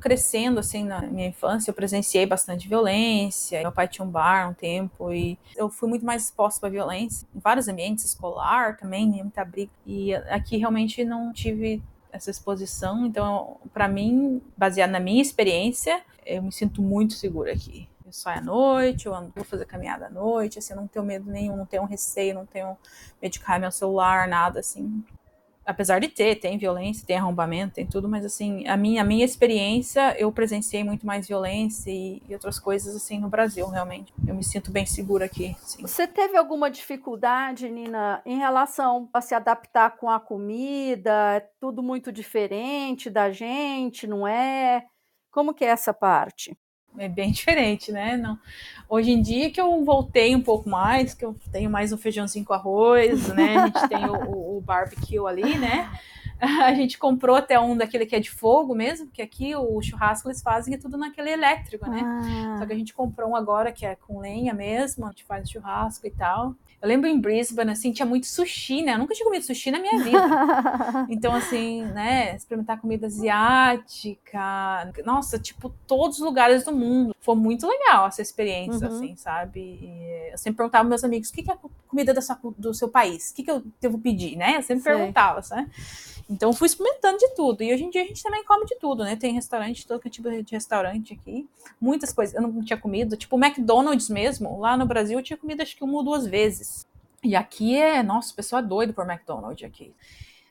[0.00, 3.60] crescendo assim na minha infância, eu presenciei bastante violência.
[3.60, 7.26] Meu pai tinha um bar um tempo e eu fui muito mais exposta para violência
[7.34, 9.70] em vários ambientes, escolar também, muita briga.
[9.86, 16.42] E aqui realmente não tive essa exposição, então para mim, baseado na minha experiência, eu
[16.42, 17.88] me sinto muito segura aqui.
[18.04, 21.04] Eu saio à noite, eu ando, vou fazer caminhada à noite, assim, eu não tenho
[21.04, 22.76] medo nenhum, não tenho receio, não tenho
[23.20, 25.04] medo de cair meu celular, nada assim
[25.66, 29.24] apesar de ter, tem violência, tem arrombamento, tem tudo, mas assim, a minha, a minha
[29.24, 34.14] experiência, eu presenciei muito mais violência e, e outras coisas assim no Brasil, realmente.
[34.26, 35.56] Eu me sinto bem segura aqui.
[35.60, 35.82] Sim.
[35.82, 41.34] Você teve alguma dificuldade, Nina, em relação a se adaptar com a comida?
[41.34, 44.84] É tudo muito diferente da gente, não é?
[45.30, 46.56] Como que é essa parte?
[46.98, 48.16] É bem diferente, né?
[48.16, 48.38] Não.
[48.88, 52.44] Hoje em dia que eu voltei um pouco mais, que eu tenho mais um feijãozinho
[52.44, 53.56] com arroz, né?
[53.56, 55.90] A gente tem o, o barbecue ali, né?
[56.64, 60.28] A gente comprou até um daquele que é de fogo mesmo, porque aqui o churrasco
[60.28, 62.02] eles fazem é tudo naquele elétrico, né?
[62.04, 62.56] Ah.
[62.58, 65.48] Só que a gente comprou um agora que é com lenha mesmo, a gente faz
[65.50, 66.54] churrasco e tal.
[66.80, 68.94] Eu lembro em Brisbane, assim, tinha muito sushi, né?
[68.94, 70.20] Eu nunca tinha comido sushi na minha vida.
[71.08, 77.16] então, assim, né, experimentar comida asiática, nossa, tipo, todos os lugares do mundo.
[77.20, 78.94] Foi muito legal essa experiência, uhum.
[78.94, 79.60] assim, sabe?
[79.60, 81.56] E eu sempre perguntava meus amigos, o que, que é
[81.88, 83.30] comida da sua, do seu país?
[83.30, 84.58] O que, que eu devo pedir, né?
[84.58, 84.92] Eu sempre Sei.
[84.92, 85.70] perguntava, sabe?
[86.28, 87.62] Então fui experimentando de tudo.
[87.62, 89.14] E hoje em dia a gente também come de tudo, né?
[89.14, 91.48] Tem restaurante, todo tipo de restaurante aqui.
[91.80, 92.34] Muitas coisas.
[92.34, 93.16] Eu não tinha comido.
[93.16, 94.58] Tipo, o McDonald's mesmo.
[94.58, 96.86] Lá no Brasil eu tinha comido acho que uma ou duas vezes.
[97.22, 99.94] E aqui é, nossa, o pessoal é doido por McDonald's aqui.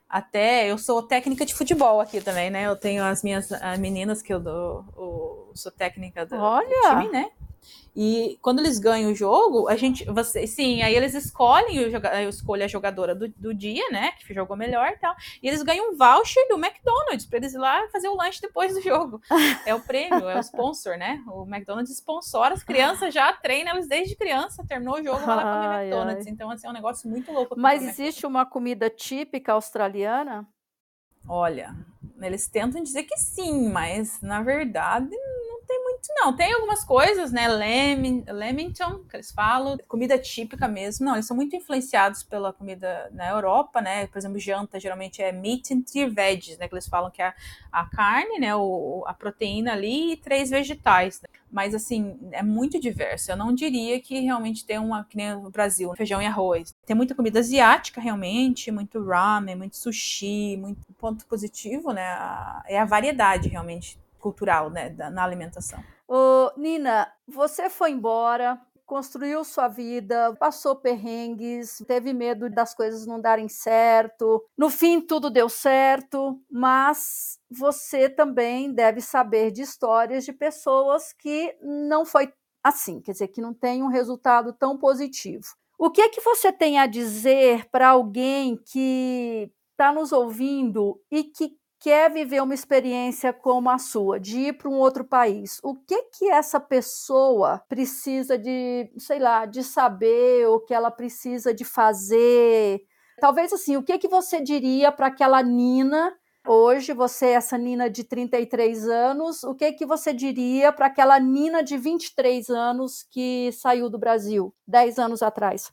[0.09, 2.67] Até eu sou técnica de futebol aqui também, né?
[2.67, 3.49] Eu tenho as minhas
[3.79, 6.67] meninas que eu dou, eu sou técnica do, Olha.
[6.67, 7.31] do time, né?
[7.95, 10.03] E quando eles ganham o jogo, a gente.
[10.03, 14.11] Você, sim, aí eles escolhem, eu, eu escolho a jogadora do, do dia, né?
[14.11, 15.15] Que jogou melhor e tal.
[15.41, 18.73] E eles ganham um voucher do McDonald's para eles ir lá fazer o lanche depois
[18.73, 19.21] do jogo.
[19.65, 21.23] É o prêmio, é o sponsor, né?
[21.27, 25.43] O McDonald's sponsora as crianças, já treina elas desde criança, terminou o jogo, vai lá
[25.43, 26.27] comer McDonald's.
[26.27, 26.33] Ai.
[26.33, 27.55] Então, assim, é um negócio muito louco.
[27.57, 30.45] Mas existe uma comida típica australiana?
[31.27, 31.73] Olha,
[32.21, 35.09] eles tentam dizer que sim, mas na verdade
[35.67, 36.35] tem muito, não.
[36.35, 37.47] Tem algumas coisas, né?
[37.47, 41.05] Lemington, que eles falam, comida típica mesmo.
[41.05, 44.07] Não, eles são muito influenciados pela comida na Europa, né?
[44.07, 46.67] Por exemplo, janta geralmente é meat and three veggies, né?
[46.67, 47.33] Que eles falam que é
[47.71, 48.55] a carne, né?
[48.55, 51.21] O, a proteína ali e três vegetais.
[51.21, 51.29] Né?
[51.51, 53.31] Mas, assim, é muito diverso.
[53.31, 56.73] Eu não diria que realmente tem uma, que nem no Brasil, feijão e arroz.
[56.85, 62.03] Tem muita comida asiática, realmente, muito ramen, muito sushi, muito ponto positivo, né?
[62.67, 65.83] É a variedade, realmente cultural né, da, na alimentação.
[66.57, 73.49] Nina, você foi embora, construiu sua vida, passou perrengues, teve medo das coisas não darem
[73.49, 74.43] certo.
[74.57, 81.55] No fim, tudo deu certo, mas você também deve saber de histórias de pessoas que
[81.61, 82.31] não foi
[82.63, 85.45] assim, quer dizer, que não tem um resultado tão positivo.
[85.77, 91.23] O que é que você tem a dizer para alguém que está nos ouvindo e
[91.25, 95.75] que quer viver uma experiência como a sua, de ir para um outro país, o
[95.75, 101.63] que que essa pessoa precisa de, sei lá, de saber, o que ela precisa de
[101.63, 102.81] fazer?
[103.21, 106.11] Talvez assim, o que que você diria para aquela Nina
[106.47, 111.63] Hoje, você, essa Nina de 33 anos, o que que você diria para aquela Nina
[111.63, 115.71] de 23 anos que saiu do Brasil 10 anos atrás?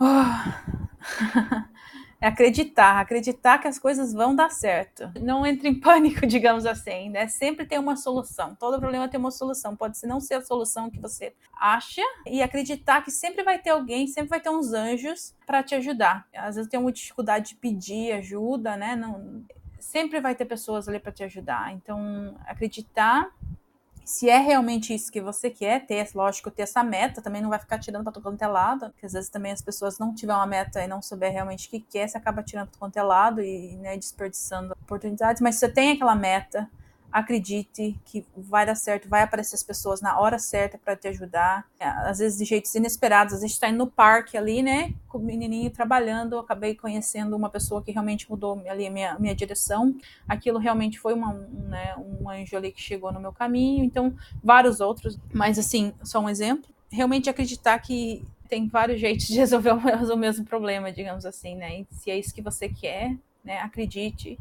[0.00, 0.06] Oh.
[2.20, 5.10] É acreditar, acreditar que as coisas vão dar certo.
[5.20, 7.28] Não entre em pânico, digamos assim, né?
[7.28, 8.54] Sempre tem uma solução.
[8.54, 9.76] Todo problema tem uma solução.
[9.76, 14.06] Pode não ser a solução que você acha e acreditar que sempre vai ter alguém,
[14.06, 16.26] sempre vai ter uns anjos para te ajudar.
[16.34, 18.96] Às vezes tem uma dificuldade de pedir ajuda, né?
[18.96, 19.44] Não,
[19.78, 21.72] sempre vai ter pessoas ali para te ajudar.
[21.72, 23.30] Então, acreditar
[24.06, 27.58] se é realmente isso que você quer ter, lógico, ter essa meta, também não vai
[27.58, 30.32] ficar tirando para todo quanto é lado, porque às vezes também as pessoas não tiver
[30.32, 32.96] uma meta e não souber realmente o que quer, você acaba tirando para todo quanto
[32.96, 36.70] é lado e né, desperdiçando oportunidades, mas se você tem aquela meta,
[37.10, 41.66] acredite que vai dar certo, vai aparecer as pessoas na hora certa para te ajudar.
[41.78, 43.34] É, às vezes de jeitos inesperados.
[43.34, 47.48] A gente está indo no parque ali, né, com o menininho trabalhando, acabei conhecendo uma
[47.48, 49.94] pessoa que realmente mudou ali a minha, minha direção.
[50.28, 53.84] Aquilo realmente foi uma, um, né, um anjo ali que chegou no meu caminho.
[53.84, 56.68] Então, vários outros, mas assim, só um exemplo.
[56.90, 61.80] Realmente acreditar que tem vários jeitos de resolver o mesmo problema, digamos assim, né?
[61.80, 64.38] E se é isso que você quer, né, acredite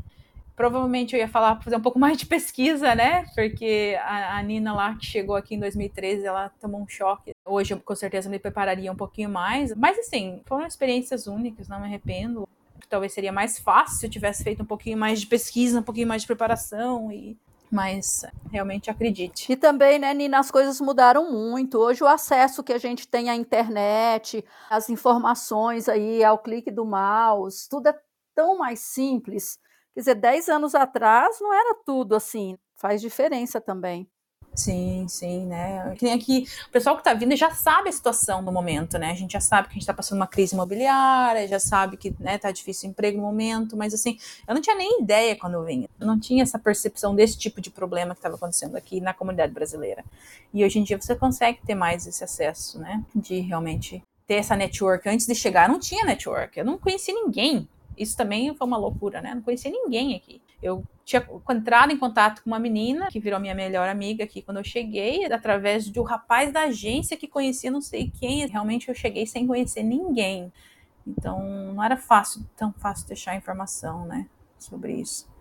[0.56, 3.26] Provavelmente eu ia falar, fazer um pouco mais de pesquisa, né?
[3.36, 7.34] Porque a, a, Nina lá, que chegou aqui em 2013, ela tomou um choque.
[7.46, 9.76] Hoje eu com certeza me prepararia um pouquinho mais.
[9.76, 12.48] Mas assim, foram experiências únicas, não me arrependo.
[12.90, 16.08] Talvez seria mais fácil se eu tivesse feito um pouquinho mais de pesquisa, um pouquinho
[16.08, 17.38] mais de preparação e
[17.72, 19.52] mas realmente acredite.
[19.52, 21.78] E também, né, Nina, as coisas mudaram muito.
[21.78, 26.86] Hoje o acesso que a gente tem à internet, as informações aí ao clique do
[26.86, 28.00] mouse, tudo é
[28.34, 29.60] tão mais simples
[29.96, 34.06] Quer dizer, 10 anos atrás não era tudo assim, faz diferença também.
[34.54, 35.96] Sim, sim, né?
[35.98, 39.12] Tem aqui, o pessoal que está vindo já sabe a situação do momento, né?
[39.12, 42.14] A gente já sabe que a gente está passando uma crise imobiliária, já sabe que
[42.20, 45.56] né, tá difícil o emprego no momento, mas assim, eu não tinha nem ideia quando
[45.56, 45.88] eu vim.
[46.00, 49.54] Eu não tinha essa percepção desse tipo de problema que estava acontecendo aqui na comunidade
[49.54, 50.04] brasileira.
[50.54, 53.04] E hoje em dia você consegue ter mais esse acesso, né?
[53.14, 55.08] De realmente ter essa network.
[55.08, 56.58] Antes de chegar, não tinha network.
[56.58, 57.68] Eu não conhecia ninguém
[57.98, 59.34] isso também foi uma loucura, né?
[59.34, 60.42] Não conhecia ninguém aqui.
[60.62, 64.58] Eu tinha entrado em contato com uma menina que virou minha melhor amiga aqui quando
[64.58, 68.48] eu cheguei, através um rapaz da agência que conhecia não sei quem.
[68.48, 70.52] Realmente eu cheguei sem conhecer ninguém.
[71.06, 71.40] Então
[71.74, 74.28] não era fácil, tão fácil deixar informação, né,
[74.58, 75.35] sobre isso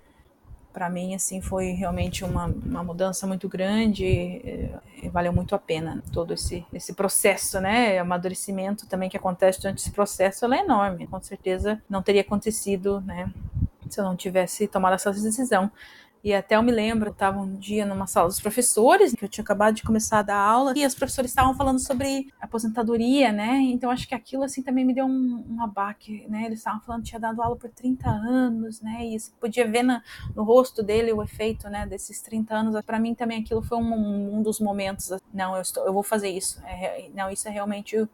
[0.74, 4.70] para mim assim foi realmente uma, uma mudança muito grande e,
[5.04, 9.78] e, valeu muito a pena todo esse esse processo né amadurecimento também que acontece durante
[9.78, 11.06] esse processo é enorme.
[11.06, 13.30] Com certeza não teria acontecido né
[13.88, 15.70] se eu não tivesse tomado essa decisão
[16.24, 19.28] e até eu me lembro, eu estava um dia numa sala dos professores, que eu
[19.28, 23.58] tinha acabado de começar a dar aula, e os professores estavam falando sobre aposentadoria, né?
[23.60, 26.46] Então acho que aquilo assim também me deu um, um abaque, né?
[26.46, 29.04] Eles estavam falando que tinha dado aula por 30 anos, né?
[29.04, 30.02] E você podia ver na,
[30.34, 32.82] no rosto dele o efeito, né, desses 30 anos.
[32.86, 36.30] Para mim também aquilo foi um, um dos momentos, não, eu, estou, eu vou fazer
[36.30, 36.58] isso.
[36.64, 38.08] É, não, isso é realmente o,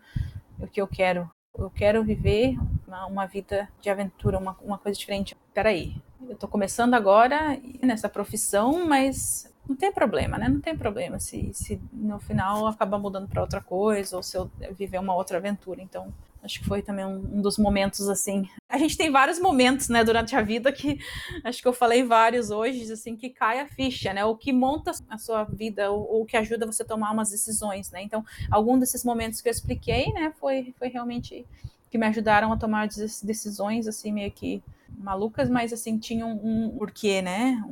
[0.59, 1.31] o que eu quero.
[1.57, 2.59] Eu quero viver
[2.89, 5.37] uma, uma vida de aventura, uma, uma coisa diferente.
[5.55, 5.95] Peraí,
[6.31, 10.49] eu estou começando agora nessa profissão, mas não tem problema, né?
[10.49, 14.49] Não tem problema se, se no final acabar mudando para outra coisa ou se eu
[14.79, 15.83] viver uma outra aventura.
[15.83, 18.49] Então, acho que foi também um, um, dos momentos assim.
[18.69, 21.01] A gente tem vários momentos, né, durante a vida que
[21.43, 24.25] acho que eu falei vários hoje, assim, que cai a ficha, né?
[24.25, 27.91] O que monta a sua vida, ou o que ajuda você a tomar umas decisões,
[27.91, 28.03] né?
[28.03, 31.45] Então, algum desses momentos que eu expliquei, né, foi, foi realmente
[31.91, 34.63] que me ajudaram a tomar decisões assim meio que
[34.99, 37.63] malucas, mas assim tinham um porquê, né?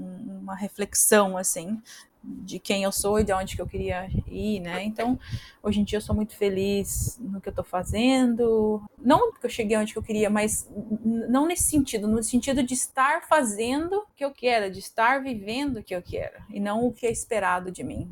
[0.48, 1.80] uma reflexão assim
[2.24, 4.82] de quem eu sou e de onde que eu queria ir, né?
[4.82, 5.18] Então,
[5.62, 8.82] hoje em dia eu sou muito feliz no que eu tô fazendo.
[8.98, 10.68] Não porque eu cheguei onde que eu queria, mas
[11.04, 15.78] não nesse sentido, no sentido de estar fazendo o que eu quero, de estar vivendo
[15.78, 18.08] o que eu quero e não o que é esperado de mim.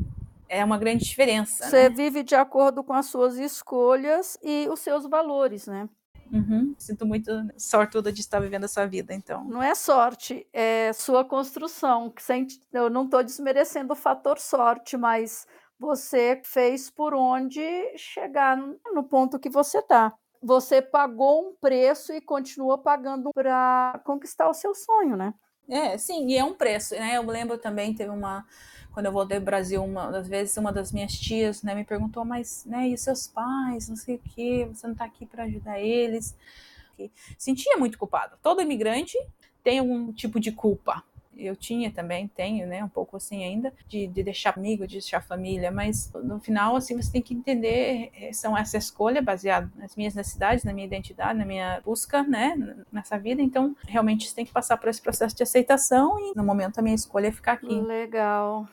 [0.49, 1.69] É uma grande diferença.
[1.69, 1.95] Você né?
[1.95, 5.89] vive de acordo com as suas escolhas e os seus valores, né?
[6.33, 6.75] Uhum.
[6.79, 9.45] Sinto muito sortuda de estar vivendo essa vida, então.
[9.45, 12.13] Não é sorte, é sua construção.
[12.73, 15.47] Eu não estou desmerecendo o fator sorte, mas
[15.79, 17.63] você fez por onde
[17.97, 20.13] chegar no ponto que você está.
[20.43, 25.35] Você pagou um preço e continua pagando para conquistar o seu sonho, né?
[25.69, 27.17] É, sim, e é um preço, né?
[27.17, 28.47] Eu lembro também, teve uma.
[28.97, 32.25] Quando eu voltei ao Brasil, uma das vezes, uma das minhas tias né, me perguntou,
[32.25, 35.79] mas, né, e seus pais, não sei o quê, você não está aqui para ajudar
[35.79, 36.35] eles?
[37.37, 38.39] Sentia muito culpada.
[38.43, 39.19] Todo imigrante
[39.63, 41.05] tem algum tipo de culpa,
[41.37, 45.21] eu tinha também, tenho, né, um pouco assim ainda, de, de deixar amigo, de deixar
[45.21, 49.95] família, mas no final, assim, você tem que entender, eh, são essa escolha baseada nas
[49.95, 52.57] minhas necessidades, na minha identidade, na minha busca, né,
[52.91, 56.43] nessa vida, então, realmente você tem que passar por esse processo de aceitação e no
[56.43, 57.79] momento a minha escolha é ficar aqui.
[57.79, 58.67] Legal.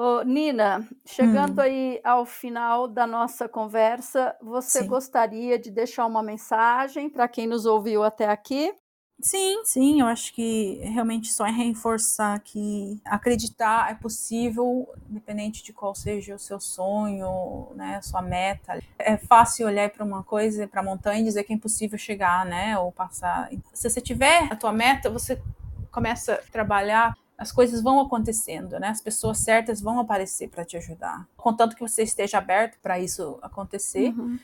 [0.00, 1.62] Ô, Nina, chegando hum.
[1.62, 4.86] aí ao final da nossa conversa, você Sim.
[4.86, 8.72] gostaria de deixar uma mensagem para quem nos ouviu até aqui?
[9.20, 15.72] Sim, sim, eu acho que realmente só é reforçar que acreditar é possível, independente de
[15.72, 18.80] qual seja o seu sonho, né, a sua meta.
[18.96, 22.46] É fácil olhar para uma coisa, para a montanha e dizer que é impossível chegar,
[22.46, 23.50] né, ou passar.
[23.74, 25.42] Se você tiver a tua meta, você
[25.90, 28.88] começa a trabalhar as coisas vão acontecendo, né?
[28.88, 31.24] As pessoas certas vão aparecer para te ajudar.
[31.36, 34.36] Contanto que você esteja aberto para isso acontecer, uhum.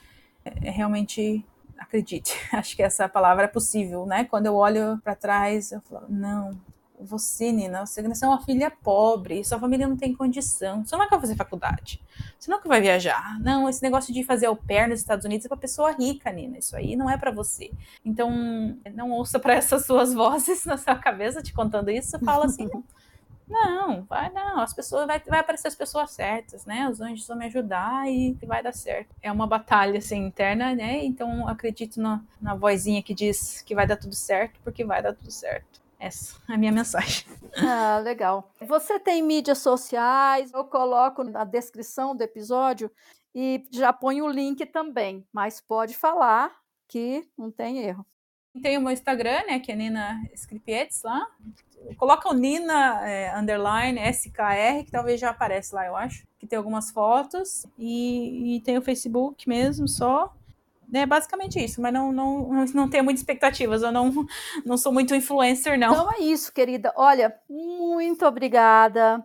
[0.45, 1.45] é, é realmente
[1.77, 4.25] acredite, acho que essa palavra é possível, né?
[4.25, 6.57] Quando eu olho para trás, eu falo, não,
[7.05, 11.21] você, Nina, você é uma filha pobre, sua família não tem condição, você não vai
[11.21, 12.03] fazer faculdade,
[12.39, 13.39] você nunca vai viajar.
[13.41, 16.59] Não, esse negócio de fazer au pair nos Estados Unidos é para pessoa rica, Nina,
[16.59, 17.71] isso aí não é para você.
[18.05, 18.31] Então,
[18.95, 22.69] não ouça para essas suas vozes na sua cabeça te contando isso, fala assim,
[23.49, 24.61] Não, vai não.
[24.61, 26.89] As pessoas vai, vai aparecer as pessoas certas, né?
[26.89, 29.15] Os anjos vão me ajudar e vai dar certo.
[29.23, 31.05] É uma batalha assim interna, né?
[31.05, 35.13] Então acredito na, na vozinha que diz que vai dar tudo certo, porque vai dar
[35.13, 35.84] tudo certo.
[35.99, 37.27] Essa é a minha mensagem.
[37.57, 38.51] Ah, legal.
[38.63, 40.53] Você tem mídias sociais?
[40.53, 42.91] Eu coloco na descrição do episódio
[43.33, 46.53] e já ponho o link também, mas pode falar
[46.89, 48.05] que não tem erro.
[48.63, 51.27] Tem o meu Instagram, né, que é Nina Scripietes lá.
[51.97, 56.25] Coloca o Nina é, underline SKR, que talvez já aparece lá, eu acho.
[56.39, 57.67] Que tem algumas fotos.
[57.77, 60.35] E, e tem o Facebook mesmo, só.
[60.93, 64.27] É basicamente isso, mas não, não, não tenho muitas expectativas, eu não,
[64.65, 65.93] não sou muito influencer, não.
[65.93, 66.93] Então é isso, querida.
[66.97, 69.25] Olha, muito obrigada.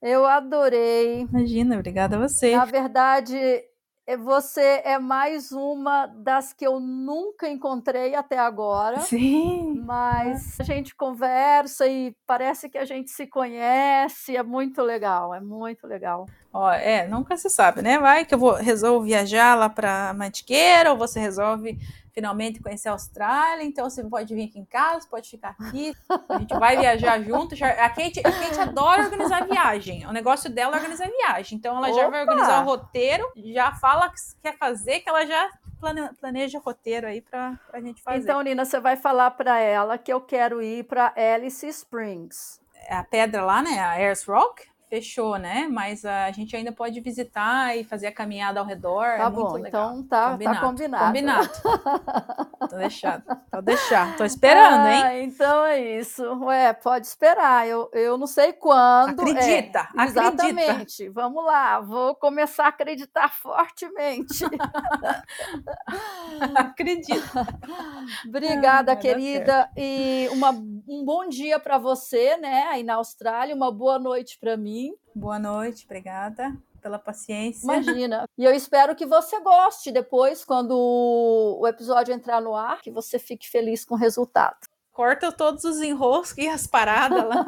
[0.00, 1.22] Eu adorei.
[1.22, 2.54] Imagina, obrigada a você.
[2.54, 3.38] Na verdade,
[4.06, 9.00] é, você é mais uma das que eu nunca encontrei até agora.
[9.00, 9.82] Sim.
[9.82, 14.36] Mas a gente conversa e parece que a gente se conhece.
[14.36, 16.26] É muito legal, é muito legal.
[16.54, 17.98] Ó, é, nunca se sabe, né?
[17.98, 21.76] Vai que eu vou resolvo viajar lá para Mantiqueira ou você resolve
[22.12, 25.92] finalmente conhecer a Austrália, então você pode vir aqui em casa, pode ficar aqui,
[26.28, 27.56] a gente vai viajar junto.
[27.56, 31.76] Já, a, Kate, a Kate adora organizar viagem, o negócio dela é organizar viagem, então
[31.76, 32.00] ela Opa!
[32.00, 35.50] já vai organizar o roteiro, já fala que quer fazer, que ela já
[36.20, 38.22] planeja o roteiro aí para a gente fazer.
[38.22, 42.60] Então, Nina, você vai falar para ela que eu quero ir para Alice Springs.
[42.86, 43.80] É a pedra lá, né?
[43.80, 44.73] A Ayers Rock?
[44.94, 45.66] Fechou, né?
[45.68, 49.04] Mas a gente ainda pode visitar e fazer a caminhada ao redor.
[49.04, 50.56] Tá é bom, então tá combinado.
[50.56, 51.06] Tá combinado.
[51.06, 51.50] Combinado.
[52.70, 53.22] Tô deixando.
[53.50, 54.16] Tô deixar.
[54.16, 55.24] Tô esperando, ah, hein?
[55.24, 56.22] Então é isso.
[56.44, 57.66] Ué, pode esperar.
[57.66, 59.20] Eu, eu não sei quando.
[59.20, 60.20] Acredita, é, acredita.
[60.20, 61.08] Exatamente.
[61.08, 61.80] Vamos lá.
[61.80, 64.44] Vou começar a acreditar fortemente.
[66.54, 67.46] Acredita.
[68.26, 69.68] Obrigada, ah, querida.
[69.76, 70.54] E uma,
[70.86, 72.64] um bom dia para você, né?
[72.68, 73.54] Aí na Austrália.
[73.54, 74.94] Uma boa noite para mim.
[75.14, 77.64] Boa noite, obrigada pela paciência.
[77.64, 78.28] Imagina.
[78.36, 80.76] E eu espero que você goste depois, quando
[81.58, 84.58] o episódio entrar no ar, que você fique feliz com o resultado.
[84.92, 87.46] Corta todos os enroscos e as paradas lá.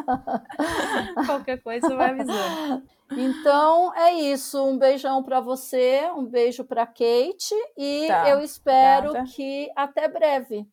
[1.26, 2.82] Qualquer coisa vai avisando.
[3.12, 4.64] Então é isso.
[4.64, 9.30] Um beijão para você, um beijo para Kate e tá, eu espero obrigada.
[9.30, 10.66] que até breve.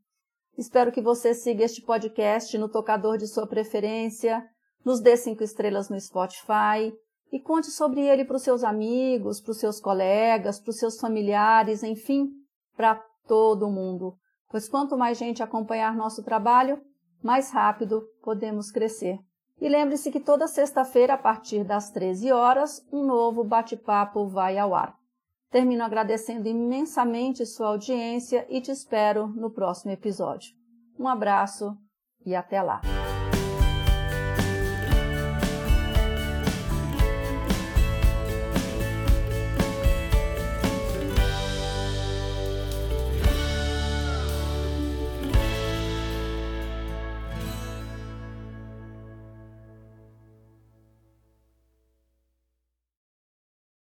[0.59, 4.47] Espero que você siga este podcast no tocador de sua preferência,
[4.85, 6.93] nos dê cinco estrelas no Spotify
[7.33, 11.01] e conte sobre ele para os seus amigos, para os seus colegas, para os seus
[11.01, 12.31] familiares, enfim,
[12.77, 14.15] para todo mundo.
[14.53, 16.79] Pois quanto mais gente acompanhar nosso trabalho,
[17.23, 19.19] mais rápido podemos crescer.
[19.59, 24.75] E lembre-se que toda sexta-feira, a partir das 13 horas, um novo bate-papo vai ao
[24.75, 24.95] ar.
[25.51, 30.53] Termino agradecendo imensamente sua audiência e te espero no próximo episódio.
[30.99, 31.75] Um abraço
[32.27, 33.02] e até lá!